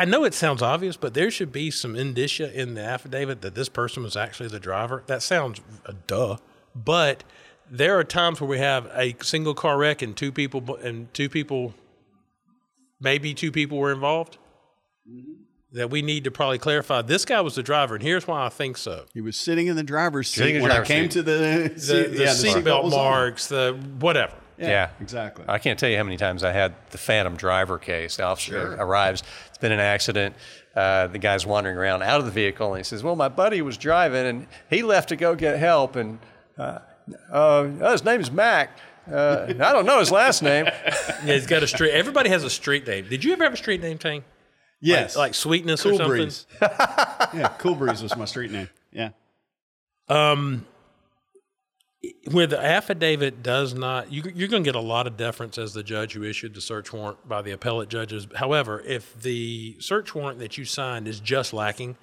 I 0.00 0.04
know 0.04 0.24
it 0.24 0.32
sounds 0.34 0.62
obvious, 0.62 0.96
but 0.96 1.14
there 1.14 1.30
should 1.30 1.50
be 1.50 1.70
some 1.70 1.96
indicia 1.96 2.52
in 2.58 2.74
the 2.74 2.82
affidavit 2.82 3.40
that 3.42 3.54
this 3.54 3.68
person 3.68 4.02
was 4.04 4.16
actually 4.16 4.48
the 4.48 4.60
driver. 4.60 5.02
That 5.06 5.22
sounds 5.22 5.60
uh, 5.86 5.92
duh, 6.06 6.36
but 6.74 7.24
there 7.70 7.98
are 7.98 8.04
times 8.04 8.40
where 8.40 8.48
we 8.48 8.58
have 8.58 8.86
a 8.94 9.16
single 9.22 9.54
car 9.54 9.76
wreck 9.76 10.00
and 10.00 10.16
two 10.16 10.30
people 10.32 10.76
and 10.76 11.12
two 11.12 11.28
people, 11.28 11.74
maybe 13.00 13.34
two 13.34 13.50
people 13.50 13.78
were 13.78 13.92
involved. 13.92 14.38
That 15.72 15.90
we 15.90 16.00
need 16.00 16.24
to 16.24 16.30
probably 16.30 16.58
clarify. 16.58 17.02
This 17.02 17.26
guy 17.26 17.42
was 17.42 17.54
the 17.54 17.62
driver, 17.62 17.94
and 17.96 18.02
here's 18.02 18.26
why 18.26 18.46
I 18.46 18.48
think 18.48 18.78
so. 18.78 19.04
He 19.12 19.20
was 19.20 19.36
sitting 19.36 19.66
in 19.66 19.76
the 19.76 19.82
driver's 19.82 20.28
seat 20.28 20.56
in 20.56 20.62
when 20.62 20.70
the 20.70 20.80
I 20.80 20.84
came 20.84 21.04
seat. 21.04 21.10
to 21.12 21.22
the 21.22 21.70
The, 21.74 21.80
seat- 21.80 22.06
the 22.12 22.22
yeah, 22.22 22.30
seatbelt 22.30 22.84
was 22.84 22.94
on. 22.94 23.04
marks, 23.04 23.48
the 23.48 23.78
whatever. 24.00 24.32
Yeah. 24.58 24.90
exactly. 25.00 25.44
I 25.48 25.58
can't 25.58 25.78
tell 25.78 25.88
you 25.88 25.96
how 25.96 26.02
many 26.02 26.16
times 26.16 26.42
I 26.44 26.52
had 26.52 26.74
the 26.90 26.98
phantom 26.98 27.36
driver 27.36 27.78
case. 27.78 28.16
The 28.16 28.24
officer 28.24 28.74
arrives, 28.78 29.22
it's 29.48 29.58
been 29.58 29.72
an 29.72 29.80
accident. 29.80 30.34
Uh, 30.74 31.06
the 31.08 31.18
guy's 31.18 31.44
wandering 31.46 31.76
around 31.76 32.02
out 32.02 32.20
of 32.20 32.26
the 32.26 32.32
vehicle, 32.32 32.72
and 32.74 32.78
he 32.78 32.84
says, 32.84 33.02
"Well, 33.02 33.16
my 33.16 33.28
buddy 33.28 33.62
was 33.62 33.76
driving, 33.76 34.26
and 34.26 34.46
he 34.70 34.82
left 34.82 35.08
to 35.08 35.16
go 35.16 35.34
get 35.34 35.58
help, 35.58 35.96
and 35.96 36.18
uh, 36.56 36.78
uh, 37.32 37.68
oh, 37.80 37.92
his 37.92 38.04
name's 38.04 38.30
Mac. 38.30 38.78
Uh, 39.10 39.46
I 39.48 39.72
don't 39.72 39.86
know 39.86 39.98
his 40.00 40.10
last 40.12 40.42
name. 40.42 40.66
Yeah, 41.24 41.34
he's 41.34 41.46
got 41.48 41.62
a 41.64 41.66
street. 41.66 41.90
Everybody 41.92 42.28
has 42.30 42.44
a 42.44 42.50
street 42.50 42.86
name. 42.86 43.08
Did 43.08 43.24
you 43.24 43.32
ever 43.32 43.42
have 43.42 43.52
a 43.52 43.56
street 43.56 43.80
name, 43.82 43.98
Tain? 43.98 44.22
yes, 44.80 45.16
Like 45.16 45.34
Sweetness 45.34 45.84
or 45.84 45.88
Cool 45.90 45.98
something? 45.98 46.16
Breeze. 46.16 46.46
yeah, 46.62 47.52
Cool 47.58 47.74
Breeze 47.74 48.02
was 48.02 48.16
my 48.16 48.24
street 48.26 48.52
name. 48.52 48.68
Yeah. 48.92 49.10
Um, 50.08 50.64
where 52.30 52.46
the 52.46 52.62
affidavit 52.62 53.42
does 53.42 53.74
not, 53.74 54.12
you, 54.12 54.22
you're 54.34 54.48
going 54.48 54.62
to 54.62 54.68
get 54.68 54.76
a 54.76 54.80
lot 54.80 55.06
of 55.06 55.16
deference 55.16 55.58
as 55.58 55.74
the 55.74 55.82
judge 55.82 56.12
who 56.12 56.22
issued 56.22 56.54
the 56.54 56.60
search 56.60 56.92
warrant 56.92 57.28
by 57.28 57.42
the 57.42 57.50
appellate 57.50 57.88
judges. 57.88 58.28
However, 58.36 58.80
if 58.86 59.20
the 59.20 59.76
search 59.80 60.14
warrant 60.14 60.38
that 60.38 60.56
you 60.56 60.64
signed 60.64 61.08
is 61.08 61.18
just 61.18 61.52
lacking, 61.52 61.96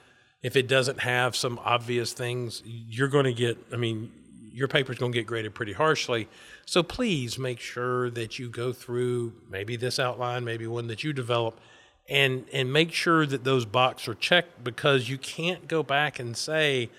if 0.44 0.56
it 0.56 0.68
doesn't 0.68 1.00
have 1.00 1.36
some 1.36 1.60
obvious 1.64 2.12
things, 2.12 2.62
you're 2.66 3.08
going 3.08 3.26
to 3.26 3.34
get, 3.34 3.58
I 3.72 3.78
mean, 3.78 4.12
your 4.52 4.68
paper's 4.68 4.98
going 4.98 5.12
to 5.12 5.18
get 5.18 5.28
graded 5.28 5.54
pretty 5.54 5.74
harshly. 5.74 6.28
So 6.66 6.84
please 6.84 7.40
make 7.40 7.60
sure 7.60 8.10
that 8.12 8.38
you 8.38 8.50
go 8.50 8.74
through 8.74 9.34
maybe 9.50 9.76
this 9.76 10.00
outline, 10.00 10.44
maybe 10.46 10.68
one 10.68 10.88
that 10.88 11.04
you 11.04 11.14
develop, 11.14 11.60
and 12.08 12.46
and 12.54 12.72
make 12.72 12.94
sure 12.94 13.26
that 13.26 13.44
those 13.44 13.66
boxes 13.66 14.08
are 14.08 14.14
checked 14.14 14.64
because 14.64 15.10
you 15.10 15.18
can't 15.18 15.68
go 15.68 15.84
back 15.84 16.20
and 16.20 16.38
say, 16.38 16.90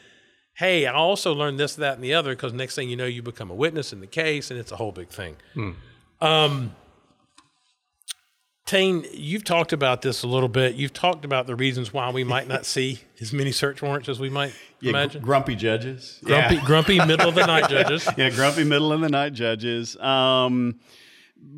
hey, 0.56 0.86
I 0.86 0.92
also 0.94 1.32
learned 1.34 1.58
this, 1.60 1.74
that, 1.76 1.94
and 1.94 2.02
the 2.04 2.14
other, 2.14 2.30
because 2.34 2.52
next 2.52 2.74
thing 2.74 2.88
you 2.88 2.96
know, 2.96 3.06
you 3.06 3.22
become 3.22 3.50
a 3.50 3.54
witness 3.54 3.92
in 3.92 4.00
the 4.00 4.06
case, 4.06 4.50
and 4.50 4.58
it's 4.58 4.72
a 4.72 4.76
whole 4.76 4.92
big 4.92 5.08
thing. 5.08 5.36
Um, 6.20 6.74
Tain, 8.64 9.04
you've 9.12 9.44
talked 9.44 9.72
about 9.72 10.02
this 10.02 10.24
a 10.24 10.26
little 10.26 10.48
bit. 10.48 10.74
You've 10.74 10.92
talked 10.92 11.24
about 11.24 11.46
the 11.46 11.54
reasons 11.54 11.92
why 11.92 12.10
we 12.10 12.24
might 12.24 12.48
not 12.48 12.66
see 12.66 13.00
as 13.20 13.32
many 13.32 13.52
search 13.52 13.80
warrants 13.80 14.08
as 14.08 14.18
we 14.18 14.28
might 14.28 14.52
Yeah, 14.80 14.90
gr- 14.92 14.96
imagine. 14.98 15.22
grumpy 15.22 15.54
judges. 15.54 16.18
grumpy, 16.24 16.54
Yeah. 16.56 16.64
grumpy, 16.64 16.98
middle 17.04 17.28
of 17.28 17.36
the 17.36 17.46
night 17.46 17.68
judges. 17.70 18.08
yeah, 18.16 18.30
grumpy 18.30 18.64
middle 18.64 18.92
of 18.92 19.00
the 19.00 19.08
night 19.08 19.34
judges. 19.34 19.96
Um, 19.98 20.80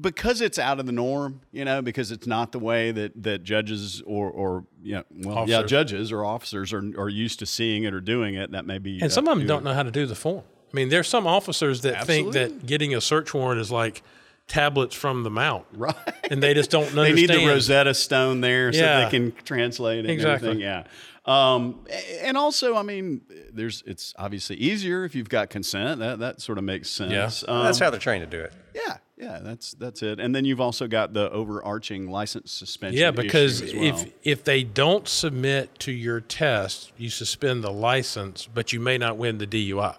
because 0.01 0.41
it's 0.41 0.59
out 0.59 0.79
of 0.81 0.87
the 0.87 0.93
norm, 0.93 1.41
you 1.51 1.65
know, 1.65 1.83
because 1.83 2.11
it's 2.13 2.27
not 2.27 2.53
the 2.53 2.59
way 2.59 2.93
that, 2.93 3.21
that 3.23 3.43
judges 3.43 4.03
or, 4.07 4.31
or 4.31 4.65
yeah, 4.83 5.03
well, 5.11 5.49
yeah, 5.49 5.57
Officers. 5.59 5.71
judges 5.71 6.13
or 6.13 6.25
officers 6.25 6.73
are, 6.73 6.83
are 6.99 7.09
used 7.09 7.39
to 7.41 7.47
seeing 7.47 7.85
it 7.85 7.93
or 7.95 8.01
doing 8.01 8.35
it. 8.35 8.53
That 8.53 8.65
may 8.67 8.79
be, 8.79 9.01
And 9.01 9.11
some 9.13 9.27
of 9.29 9.37
them 9.39 9.47
don't 9.47 9.65
know 9.65 9.75
how 9.75 9.83
to 9.83 9.91
do 9.91 10.07
the 10.07 10.15
form. 10.15 10.45
I 10.73 10.77
mean, 10.77 10.89
there's 10.91 11.09
some 11.09 11.27
officers 11.27 11.83
that 11.83 12.07
think 12.07 12.33
that 12.35 12.67
getting 12.67 12.95
a 12.95 13.01
search 13.01 13.33
warrant 13.35 13.61
is 13.61 13.71
like 13.73 14.03
tablets 14.47 14.95
from 14.95 15.23
the 15.23 15.31
mount, 15.31 15.65
right. 15.73 15.95
and 16.31 16.43
they 16.43 16.55
just 16.55 16.71
don't 16.71 16.91
they 16.95 17.13
need 17.13 17.31
the 17.31 17.47
Rosetta 17.47 17.95
Stone 17.95 18.41
there 18.43 18.73
so 18.73 18.79
Yeah. 18.81 19.05
they 19.05 19.11
can 19.11 19.33
translate 19.45 20.05
it. 20.05 20.11
Exactly. 20.11 20.51
And 20.51 20.63
everything. 20.63 20.87
Yeah. 21.27 21.55
Um, 21.55 21.81
and 22.23 22.37
also, 22.39 22.75
I 22.77 22.83
mean, 22.83 23.21
there's 23.53 23.83
it's 23.87 24.15
obviously 24.19 24.57
easier 24.57 25.05
if 25.05 25.15
you've 25.15 25.29
got 25.29 25.51
consent. 25.51 26.01
That 26.01 26.19
that 26.21 26.41
sort 26.41 26.57
of 26.59 26.65
makes 26.65 26.89
sense. 26.89 27.13
Yeah. 27.47 27.53
Um, 27.55 27.65
That's 27.65 27.79
how 27.79 27.91
they're 27.91 28.01
trained 28.01 28.31
to 28.31 28.37
do 28.39 28.43
it. 28.43 28.53
yeah, 28.75 28.97
yeah, 29.19 29.41
that's 29.43 29.73
that's 29.73 30.03
it. 30.03 30.21
And 30.21 30.35
then 30.35 30.45
you've 30.45 30.61
also 30.61 30.87
got 30.87 31.13
the 31.13 31.31
overarching 31.31 32.09
license 32.11 32.53
suspension. 32.53 32.99
Yeah, 33.01 33.09
issue 33.09 33.23
because 33.23 33.63
as 33.63 33.75
well. 33.75 33.85
if 33.85 34.13
if 34.23 34.45
they 34.45 34.63
don't 34.63 35.09
submit 35.09 35.79
to 35.81 35.93
your 35.93 36.21
test, 36.21 36.93
you 36.97 37.11
suspend 37.11 37.65
the 37.65 37.73
license, 37.73 38.47
but 38.53 38.73
you 38.73 38.81
may 38.81 38.97
not 38.99 39.17
win 39.17 39.39
the 39.39 39.47
DUI. 39.47 39.97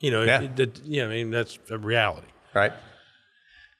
You 0.00 0.10
know, 0.10 0.22
Yeah. 0.24 0.42
it, 0.42 0.58
it, 0.60 0.80
you 0.84 1.02
know, 1.02 1.10
I 1.10 1.14
mean 1.14 1.30
that's 1.30 1.58
a 1.70 1.78
reality. 1.78 2.26
Right? 2.54 2.72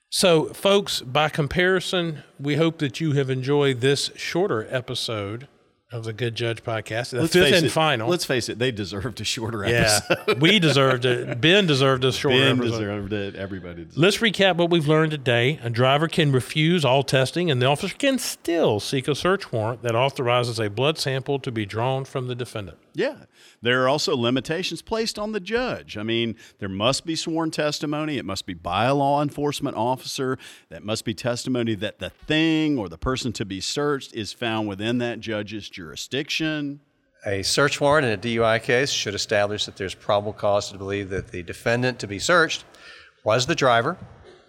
So, 0.09 0.46
folks, 0.55 1.01
by 1.01 1.29
comparison, 1.29 2.22
we 2.38 2.55
hope 2.55 2.79
that 2.79 3.01
you 3.01 3.12
have 3.12 3.29
enjoyed 3.29 3.81
this 3.81 4.11
shorter 4.14 4.66
episode 4.70 5.49
of 5.92 6.05
the 6.05 6.12
Good 6.12 6.35
Judge 6.35 6.64
podcast. 6.64 7.11
The 7.11 7.20
Let's 7.20 7.33
fifth 7.33 7.44
face 7.44 7.57
and 7.57 7.66
it, 7.66 7.70
final. 7.70 8.09
Let's 8.09 8.25
face 8.25 8.49
it, 8.49 8.59
they 8.59 8.72
deserved 8.72 9.20
a 9.20 9.25
shorter 9.25 9.64
yeah, 9.66 10.01
episode. 10.11 10.40
we 10.40 10.59
deserved 10.59 11.05
it. 11.05 11.40
Ben 11.40 11.66
deserved 11.66 12.05
a 12.05 12.12
shorter 12.12 12.38
Ben 12.38 12.59
episode. 12.59 12.70
deserved 12.79 13.12
it. 13.12 13.37
Everybody 13.37 13.85
deserved 13.85 13.99
Let's 13.99 14.18
recap 14.18 14.57
what 14.57 14.70
we've 14.70 14.88
learned 14.88 15.12
today. 15.12 15.61
A 15.62 15.70
driver 15.70 16.09
can 16.09 16.33
refuse 16.33 16.85
all 16.85 17.03
testing, 17.03 17.51
and 17.51 17.62
the 17.62 17.66
officer 17.66 17.94
can 17.96 18.18
still 18.18 18.81
seek 18.81 19.07
a 19.07 19.14
search 19.14 19.53
warrant 19.53 19.83
that 19.83 19.94
authorizes 19.94 20.59
a 20.59 20.68
blood 20.68 20.99
sample 20.99 21.38
to 21.38 21.53
be 21.53 21.64
drawn 21.64 22.05
from 22.05 22.27
the 22.27 22.35
defendant. 22.35 22.79
Yeah. 22.97 23.27
There 23.61 23.85
are 23.85 23.89
also 23.89 24.17
limitations 24.17 24.81
placed 24.81 25.19
on 25.19 25.33
the 25.33 25.41
judge. 25.41 25.99
I 25.99 26.03
mean, 26.03 26.35
there 26.61 26.69
must 26.69 27.05
be 27.05 27.15
sworn 27.15 27.51
testimony. 27.51 28.17
It 28.17 28.25
must 28.25 28.47
be 28.47 28.55
by 28.55 28.87
a 28.87 28.95
law 28.95 29.23
enforcement 29.23 29.77
officer. 29.77 30.39
That 30.71 30.83
must 30.83 31.05
be 31.05 31.13
testimony 31.13 31.75
that 31.75 31.99
the 31.99 32.09
thing 32.09 32.79
or 32.79 32.89
the 32.89 32.97
person 32.97 33.35
to 33.35 33.45
be 33.45 33.61
searched 33.61 34.15
is 34.15 34.33
found 34.33 34.67
within 34.67 34.97
that 34.99 35.21
judge's 35.21 35.69
jurisdiction. 35.69 36.81
A 37.27 37.43
search 37.43 37.83
warrant 37.83 38.07
in 38.07 38.13
a 38.13 38.41
DUI 38.41 38.63
case 38.63 38.91
should 38.91 39.15
establish 39.15 39.67
that 39.67 39.77
there's 39.77 39.95
probable 39.95 40.33
cause 40.33 40.71
to 40.71 40.79
believe 40.79 41.11
that 41.11 41.29
the 41.29 41.43
defendant 41.43 41.99
to 41.99 42.07
be 42.07 42.19
searched 42.19 42.65
was 43.25 43.45
the 43.45 43.55
driver 43.55 43.99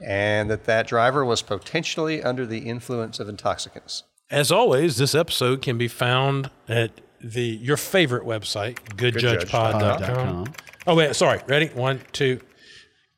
and 0.01 0.49
that 0.49 0.63
that 0.65 0.87
driver 0.87 1.25
was 1.25 1.41
potentially 1.41 2.23
under 2.23 2.45
the 2.45 2.59
influence 2.59 3.19
of 3.19 3.27
intoxicants. 3.27 4.03
As 4.29 4.51
always, 4.51 4.97
this 4.97 5.15
episode 5.15 5.61
can 5.61 5.77
be 5.77 5.87
found 5.87 6.51
at 6.67 6.91
the 7.21 7.41
your 7.41 7.77
favorite 7.77 8.23
website, 8.23 8.79
goodjudgepod.com. 8.95 9.79
Pod.com. 9.81 10.53
Oh 10.85 10.95
wait, 10.95 11.15
sorry. 11.15 11.41
Ready? 11.47 11.67
One, 11.67 12.01
two. 12.11 12.39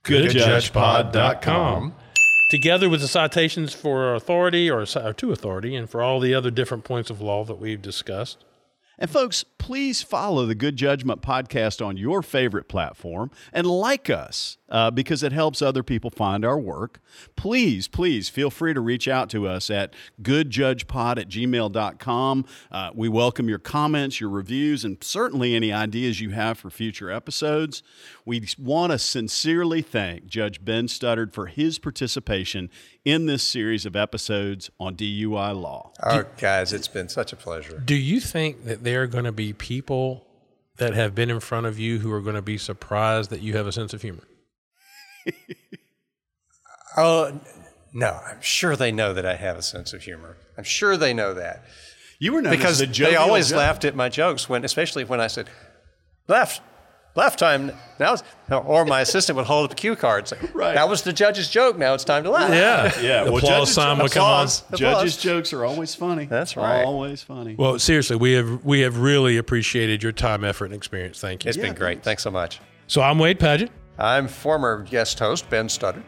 Goodjudgepod.com. 0.03 1.95
Together 2.49 2.89
with 2.89 3.01
the 3.01 3.07
citations 3.07 3.75
for 3.75 4.15
authority 4.15 4.71
or, 4.71 4.81
or 4.81 5.13
to 5.13 5.31
authority, 5.31 5.75
and 5.75 5.87
for 5.89 6.01
all 6.01 6.19
the 6.19 6.33
other 6.33 6.49
different 6.49 6.83
points 6.83 7.11
of 7.11 7.21
law 7.21 7.43
that 7.43 7.59
we've 7.59 7.81
discussed. 7.81 8.43
And 8.99 9.09
folks, 9.09 9.45
please 9.57 10.01
follow 10.01 10.45
the 10.45 10.55
Good 10.55 10.75
Judgment 10.75 11.21
podcast 11.21 11.83
on 11.85 11.95
your 11.95 12.21
favorite 12.21 12.67
platform 12.67 13.31
and 13.53 13.65
like 13.65 14.09
us 14.09 14.57
uh, 14.67 14.91
because 14.91 15.23
it 15.23 15.31
helps 15.31 15.61
other 15.61 15.83
people 15.83 16.09
find 16.09 16.43
our 16.43 16.59
work. 16.59 16.99
Please, 17.35 17.87
please 17.87 18.29
feel 18.29 18.49
free 18.49 18.73
to 18.73 18.81
reach 18.81 19.07
out 19.07 19.29
to 19.29 19.47
us 19.47 19.69
at 19.69 19.93
goodjudgepod 20.21 21.17
at 21.17 21.29
gmail.com. 21.29 22.45
Uh, 22.71 22.91
we 22.93 23.07
welcome 23.07 23.47
your 23.47 23.59
comments, 23.59 24.19
your 24.19 24.29
reviews, 24.29 24.83
and 24.83 25.01
certainly 25.03 25.55
any 25.55 25.71
ideas 25.71 26.19
you 26.19 26.31
have 26.31 26.57
for 26.57 26.69
future 26.69 27.09
episodes. 27.09 27.81
We 28.25 28.47
want 28.57 28.91
to 28.91 28.99
sincerely 28.99 29.81
thank 29.81 30.27
Judge 30.27 30.63
Ben 30.63 30.87
Studdard 30.87 31.33
for 31.33 31.47
his 31.47 31.79
participation 31.79 32.69
in 33.05 33.25
this 33.25 33.41
series 33.41 33.85
of 33.85 33.95
episodes 33.95 34.69
on 34.79 34.95
DUI 34.95 35.59
law. 35.59 35.91
Oh, 36.03 36.25
guys, 36.37 36.73
it's 36.73 36.87
been 36.87 37.09
such 37.09 37.33
a 37.33 37.35
pleasure. 37.35 37.81
Do 37.83 37.95
you 37.95 38.19
think 38.19 38.65
that 38.65 38.83
there 38.89 39.03
are 39.03 39.07
going 39.07 39.25
to 39.25 39.31
be 39.31 39.53
people 39.53 40.25
that 40.77 40.95
have 40.95 41.13
been 41.13 41.29
in 41.29 41.39
front 41.39 41.67
of 41.67 41.77
you 41.77 41.99
who 41.99 42.11
are 42.11 42.21
going 42.21 42.35
to 42.35 42.41
be 42.41 42.57
surprised 42.57 43.29
that 43.29 43.39
you 43.41 43.55
have 43.55 43.67
a 43.67 43.71
sense 43.71 43.93
of 43.93 44.01
humor? 44.01 44.23
Oh, 46.97 47.25
n- 47.25 47.41
no, 47.93 48.19
I'm 48.25 48.41
sure 48.41 48.75
they 48.75 48.91
know 48.91 49.13
that 49.13 49.25
I 49.25 49.35
have 49.35 49.57
a 49.57 49.61
sense 49.61 49.93
of 49.93 50.01
humor. 50.01 50.37
I'm 50.57 50.63
sure 50.63 50.97
they 50.97 51.13
know 51.13 51.35
that. 51.35 51.63
You 52.17 52.33
were 52.33 52.41
known 52.41 52.51
as 52.53 52.57
because 52.57 52.79
the 52.79 52.87
they 52.87 53.15
always 53.15 53.49
judge. 53.49 53.57
laughed 53.57 53.85
at 53.85 53.95
my 53.95 54.09
jokes 54.09 54.49
when, 54.49 54.65
especially 54.65 55.03
when 55.05 55.21
I 55.21 55.27
said, 55.27 55.49
left, 56.27 56.61
left 57.19 57.37
time. 57.39 57.71
Now, 57.99 58.13
it's, 58.13 58.23
or 58.49 58.85
my 58.85 59.01
assistant 59.01 59.35
would 59.35 59.45
hold 59.45 59.65
up 59.65 59.71
a 59.73 59.75
cue 59.75 59.95
card. 59.95 60.27
Say, 60.27 60.37
Right. 60.53 60.73
That 60.73 60.87
was 60.89 61.01
the 61.03 61.13
judge's 61.13 61.49
joke. 61.49 61.77
Now 61.77 61.93
it's 61.93 62.03
time 62.05 62.23
to 62.23 62.31
laugh. 62.31 62.49
Yeah, 62.49 62.99
Yeah, 63.01 63.23
well, 63.25 63.37
applause 63.37 63.49
judges- 63.49 63.73
sign 63.75 63.97
would 63.99 64.11
come 64.11 64.23
on. 64.23 64.29
Applause. 64.45 64.63
Judges' 64.79 65.17
jokes 65.17 65.53
are 65.53 65.65
always 65.65 65.93
funny. 65.95 66.25
That's 66.25 66.55
right. 66.57 66.83
Always 66.83 67.21
funny. 67.21 67.55
Well, 67.57 67.77
seriously, 67.77 68.15
we 68.15 68.33
have 68.33 68.63
we 68.65 68.79
have 68.81 68.97
really 68.97 69.37
appreciated 69.37 70.01
your 70.01 70.11
time, 70.13 70.43
effort, 70.43 70.65
and 70.65 70.73
experience. 70.75 71.19
Thank 71.19 71.43
you. 71.45 71.49
It's 71.49 71.57
been 71.57 71.75
great. 71.75 72.01
Thanks 72.03 72.23
so 72.23 72.31
much. 72.31 72.59
So 72.87 73.01
I'm 73.01 73.19
Wade 73.19 73.39
Padgett. 73.39 73.69
I'm 73.97 74.29
former 74.29 74.83
guest 74.83 75.19
host 75.19 75.49
Ben 75.49 75.67
Studdard. 75.67 76.03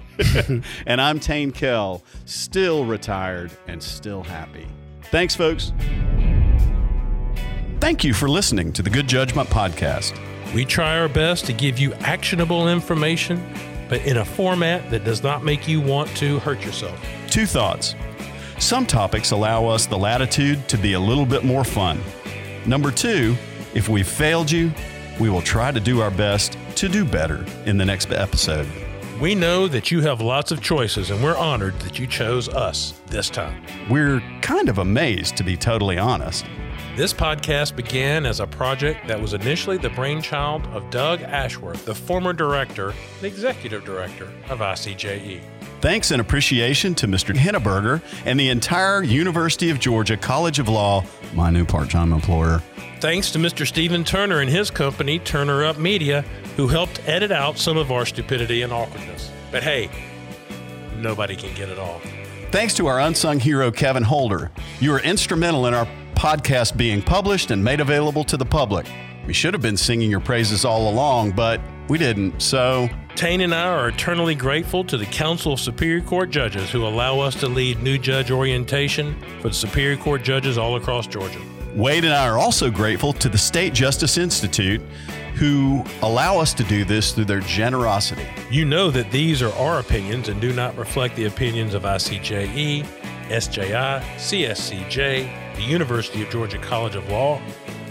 and 0.87 1.01
I'm 1.01 1.19
Tain 1.19 1.51
Kell, 1.51 2.01
still 2.25 2.85
retired 2.85 3.51
and 3.67 3.83
still 3.83 4.23
happy. 4.23 4.65
Thanks, 5.11 5.35
folks. 5.35 5.73
Thank 7.81 8.03
you 8.05 8.13
for 8.13 8.29
listening 8.29 8.71
to 8.73 8.81
the 8.81 8.89
Good 8.89 9.07
Judgment 9.09 9.49
Podcast. 9.49 10.17
We 10.53 10.65
try 10.65 10.99
our 10.99 11.07
best 11.07 11.45
to 11.45 11.53
give 11.53 11.79
you 11.79 11.93
actionable 12.01 12.67
information, 12.67 13.41
but 13.87 14.05
in 14.05 14.17
a 14.17 14.25
format 14.25 14.89
that 14.89 15.05
does 15.05 15.23
not 15.23 15.45
make 15.45 15.65
you 15.65 15.79
want 15.79 16.09
to 16.17 16.39
hurt 16.39 16.65
yourself. 16.65 16.99
Two 17.29 17.45
thoughts. 17.45 17.95
Some 18.59 18.85
topics 18.85 19.31
allow 19.31 19.65
us 19.65 19.85
the 19.85 19.97
latitude 19.97 20.67
to 20.67 20.77
be 20.77 20.93
a 20.93 20.99
little 20.99 21.25
bit 21.25 21.45
more 21.45 21.63
fun. 21.63 22.01
Number 22.65 22.91
two, 22.91 23.35
if 23.73 23.87
we've 23.87 24.07
failed 24.07 24.51
you, 24.51 24.71
we 25.21 25.29
will 25.29 25.41
try 25.41 25.71
to 25.71 25.79
do 25.79 26.01
our 26.01 26.11
best 26.11 26.57
to 26.75 26.89
do 26.89 27.05
better 27.05 27.45
in 27.65 27.77
the 27.77 27.85
next 27.85 28.11
episode. 28.11 28.67
We 29.21 29.35
know 29.35 29.67
that 29.67 29.89
you 29.89 30.01
have 30.01 30.19
lots 30.19 30.51
of 30.51 30.61
choices, 30.61 31.11
and 31.11 31.23
we're 31.23 31.37
honored 31.37 31.79
that 31.81 31.97
you 31.97 32.07
chose 32.07 32.49
us 32.49 32.99
this 33.07 33.29
time. 33.29 33.63
We're 33.89 34.19
kind 34.41 34.67
of 34.67 34.79
amazed, 34.79 35.37
to 35.37 35.43
be 35.43 35.55
totally 35.55 35.97
honest. 35.97 36.45
This 36.97 37.13
podcast 37.13 37.77
began 37.77 38.25
as 38.25 38.41
a 38.41 38.47
project 38.47 39.07
that 39.07 39.19
was 39.19 39.33
initially 39.33 39.77
the 39.77 39.89
brainchild 39.91 40.67
of 40.67 40.89
Doug 40.89 41.21
Ashworth, 41.21 41.85
the 41.85 41.95
former 41.95 42.33
director 42.33 42.89
and 42.89 43.23
executive 43.23 43.85
director 43.85 44.25
of 44.49 44.59
ICJE. 44.59 45.41
Thanks 45.79 46.11
and 46.11 46.19
appreciation 46.19 46.93
to 46.95 47.07
Mr. 47.07 47.33
Hinneberger 47.33 48.01
and 48.25 48.37
the 48.37 48.49
entire 48.49 49.03
University 49.03 49.69
of 49.69 49.79
Georgia 49.79 50.17
College 50.17 50.59
of 50.59 50.67
Law, 50.67 51.05
my 51.33 51.49
new 51.49 51.63
part 51.63 51.89
time 51.89 52.11
employer. 52.11 52.61
Thanks 52.99 53.31
to 53.31 53.39
Mr. 53.39 53.65
Stephen 53.65 54.03
Turner 54.03 54.41
and 54.41 54.49
his 54.49 54.69
company, 54.69 55.17
Turner 55.17 55.63
Up 55.63 55.77
Media, 55.77 56.23
who 56.57 56.67
helped 56.67 57.01
edit 57.07 57.31
out 57.31 57.57
some 57.57 57.77
of 57.77 57.89
our 57.89 58.05
stupidity 58.05 58.63
and 58.63 58.73
awkwardness. 58.73 59.31
But 59.49 59.63
hey, 59.63 59.89
nobody 60.97 61.37
can 61.37 61.53
get 61.55 61.69
it 61.69 61.79
all. 61.79 62.01
Thanks 62.51 62.73
to 62.73 62.87
our 62.87 62.99
unsung 62.99 63.39
hero, 63.39 63.71
Kevin 63.71 64.03
Holder. 64.03 64.51
You 64.81 64.91
were 64.91 64.99
instrumental 64.99 65.67
in 65.67 65.73
our 65.73 65.87
podcast 66.15 66.75
being 66.75 67.01
published 67.01 67.49
and 67.49 67.63
made 67.63 67.79
available 67.79 68.25
to 68.25 68.35
the 68.35 68.45
public. 68.45 68.85
We 69.25 69.31
should 69.31 69.53
have 69.53 69.61
been 69.61 69.77
singing 69.77 70.11
your 70.11 70.19
praises 70.19 70.65
all 70.65 70.89
along, 70.89 71.31
but 71.31 71.61
we 71.87 71.97
didn't. 71.97 72.41
So, 72.41 72.89
Tain 73.15 73.39
and 73.39 73.55
I 73.55 73.67
are 73.67 73.87
eternally 73.87 74.35
grateful 74.35 74.83
to 74.83 74.97
the 74.97 75.05
Council 75.05 75.53
of 75.53 75.61
Superior 75.61 76.01
Court 76.01 76.29
Judges 76.29 76.69
who 76.69 76.85
allow 76.85 77.21
us 77.21 77.35
to 77.35 77.47
lead 77.47 77.81
new 77.81 77.97
judge 77.97 78.31
orientation 78.31 79.15
for 79.39 79.47
the 79.47 79.53
Superior 79.53 79.95
Court 79.95 80.21
judges 80.21 80.57
all 80.57 80.75
across 80.75 81.07
Georgia. 81.07 81.39
Wade 81.73 82.03
and 82.03 82.13
I 82.13 82.27
are 82.27 82.37
also 82.37 82.69
grateful 82.69 83.13
to 83.13 83.29
the 83.29 83.37
State 83.37 83.73
Justice 83.73 84.17
Institute, 84.17 84.81
who 85.35 85.83
allow 86.01 86.37
us 86.39 86.53
to 86.55 86.63
do 86.63 86.83
this 86.83 87.13
through 87.13 87.25
their 87.25 87.39
generosity. 87.41 88.27
You 88.49 88.65
know 88.65 88.91
that 88.91 89.11
these 89.11 89.41
are 89.41 89.53
our 89.53 89.79
opinions 89.79 90.29
and 90.29 90.39
do 90.39 90.53
not 90.53 90.77
reflect 90.77 91.15
the 91.15 91.25
opinions 91.25 91.73
of 91.73 91.83
ICJE, 91.83 92.85
SJI, 93.29 94.03
CSCJ, 94.17 95.55
the 95.55 95.61
University 95.61 96.21
of 96.23 96.29
Georgia 96.29 96.57
College 96.57 96.95
of 96.95 97.09
Law, 97.09 97.41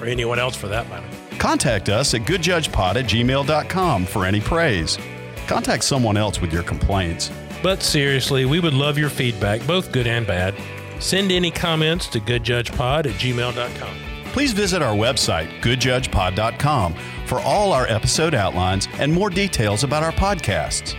or 0.00 0.07
anyone 0.07 0.38
else 0.38 0.57
for 0.57 0.68
that 0.68 0.88
matter. 0.88 1.07
Contact 1.38 1.88
us 1.88 2.12
at 2.14 2.22
goodjudgepod 2.22 2.96
at 2.96 3.07
gmail.com 3.07 4.05
for 4.05 4.26
any 4.26 4.40
praise. 4.40 4.98
Contact 5.46 5.83
someone 5.83 6.16
else 6.16 6.40
with 6.40 6.53
your 6.53 6.62
complaints. 6.62 7.31
But 7.62 7.83
seriously, 7.83 8.44
we 8.44 8.61
would 8.61 8.74
love 8.74 8.96
your 8.96 9.11
feedback, 9.11 9.66
both 9.66 9.92
good 9.92 10.07
and 10.07 10.26
bad. 10.26 10.55
Send 10.98 11.33
any 11.33 11.50
comments 11.50 12.07
to 12.09 12.20
goodjudgepod 12.20 13.07
at 13.07 13.14
gmail.com. 13.18 14.10
Please 14.33 14.53
visit 14.53 14.81
our 14.81 14.95
website, 14.95 15.61
goodjudgepod.com, 15.61 16.95
for 17.27 17.40
all 17.40 17.73
our 17.73 17.87
episode 17.88 18.33
outlines 18.33 18.87
and 19.01 19.12
more 19.12 19.29
details 19.29 19.83
about 19.83 20.05
our 20.05 20.12
podcasts. 20.12 20.97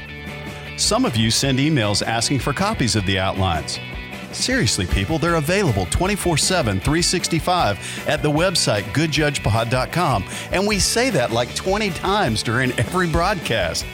Some 0.78 1.06
of 1.06 1.16
you 1.16 1.32
send 1.32 1.58
emails 1.58 2.06
asking 2.06 2.40
for 2.40 2.52
copies 2.52 2.98
of 2.98 3.06
the 3.06 3.18
outlines. 3.18 3.80
Seriously, 4.34 4.86
people, 4.86 5.18
they're 5.18 5.36
available 5.36 5.86
24 5.88 6.38
7, 6.38 6.80
365 6.80 8.08
at 8.08 8.22
the 8.22 8.30
website 8.30 8.84
goodjudgepod.com, 8.94 10.26
and 10.52 10.68
we 10.68 10.80
say 10.80 11.10
that 11.10 11.32
like 11.32 11.54
20 11.56 11.90
times 11.92 12.44
during 12.44 12.72
every 12.80 13.08
broadcast. 13.08 13.86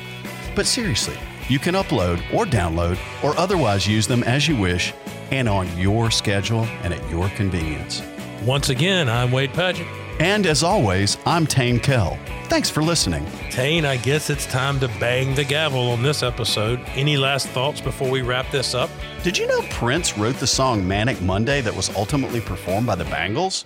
But 0.56 0.66
seriously, 0.66 1.18
you 1.48 1.60
can 1.60 1.76
upload 1.76 2.22
or 2.34 2.46
download 2.46 2.98
or 3.24 3.38
otherwise 3.38 3.88
use 3.88 4.08
them 4.08 4.24
as 4.24 4.48
you 4.48 4.56
wish 4.56 4.94
and 5.32 5.48
on 5.48 5.68
your 5.78 6.10
schedule 6.10 6.66
and 6.84 6.94
at 6.94 7.10
your 7.10 7.30
convenience. 7.30 8.02
Once 8.44 8.70
again, 8.70 9.10
I'm 9.10 9.32
Wade 9.32 9.52
Padgett. 9.52 9.88
And 10.20 10.46
as 10.46 10.64
always, 10.64 11.18
I'm 11.26 11.46
Tain 11.46 11.80
Kell. 11.80 12.18
Thanks 12.46 12.70
for 12.70 12.82
listening. 12.82 13.26
Tain, 13.50 13.86
I 13.86 13.98
guess 13.98 14.30
it's 14.30 14.46
time 14.46 14.80
to 14.80 14.88
bang 15.00 15.36
the 15.36 15.44
gavel 15.44 15.92
on 15.92 16.02
this 16.02 16.24
episode. 16.24 16.80
Any 16.96 17.18
last 17.18 17.48
thoughts 17.50 17.82
before 17.82 18.10
we 18.10 18.22
wrap 18.22 18.50
this 18.52 18.74
up? 18.74 18.90
Did 19.24 19.38
you 19.38 19.48
know 19.48 19.62
Prince 19.70 20.18
wrote 20.18 20.38
the 20.38 20.48
song 20.48 20.88
Manic 20.88 21.22
Monday 21.22 21.62
that 21.62 21.76
was 21.76 21.94
ultimately 21.96 22.42
performed 22.42 22.88
by 22.88 22.96
the 22.96 23.06
Bangles? 23.06 23.66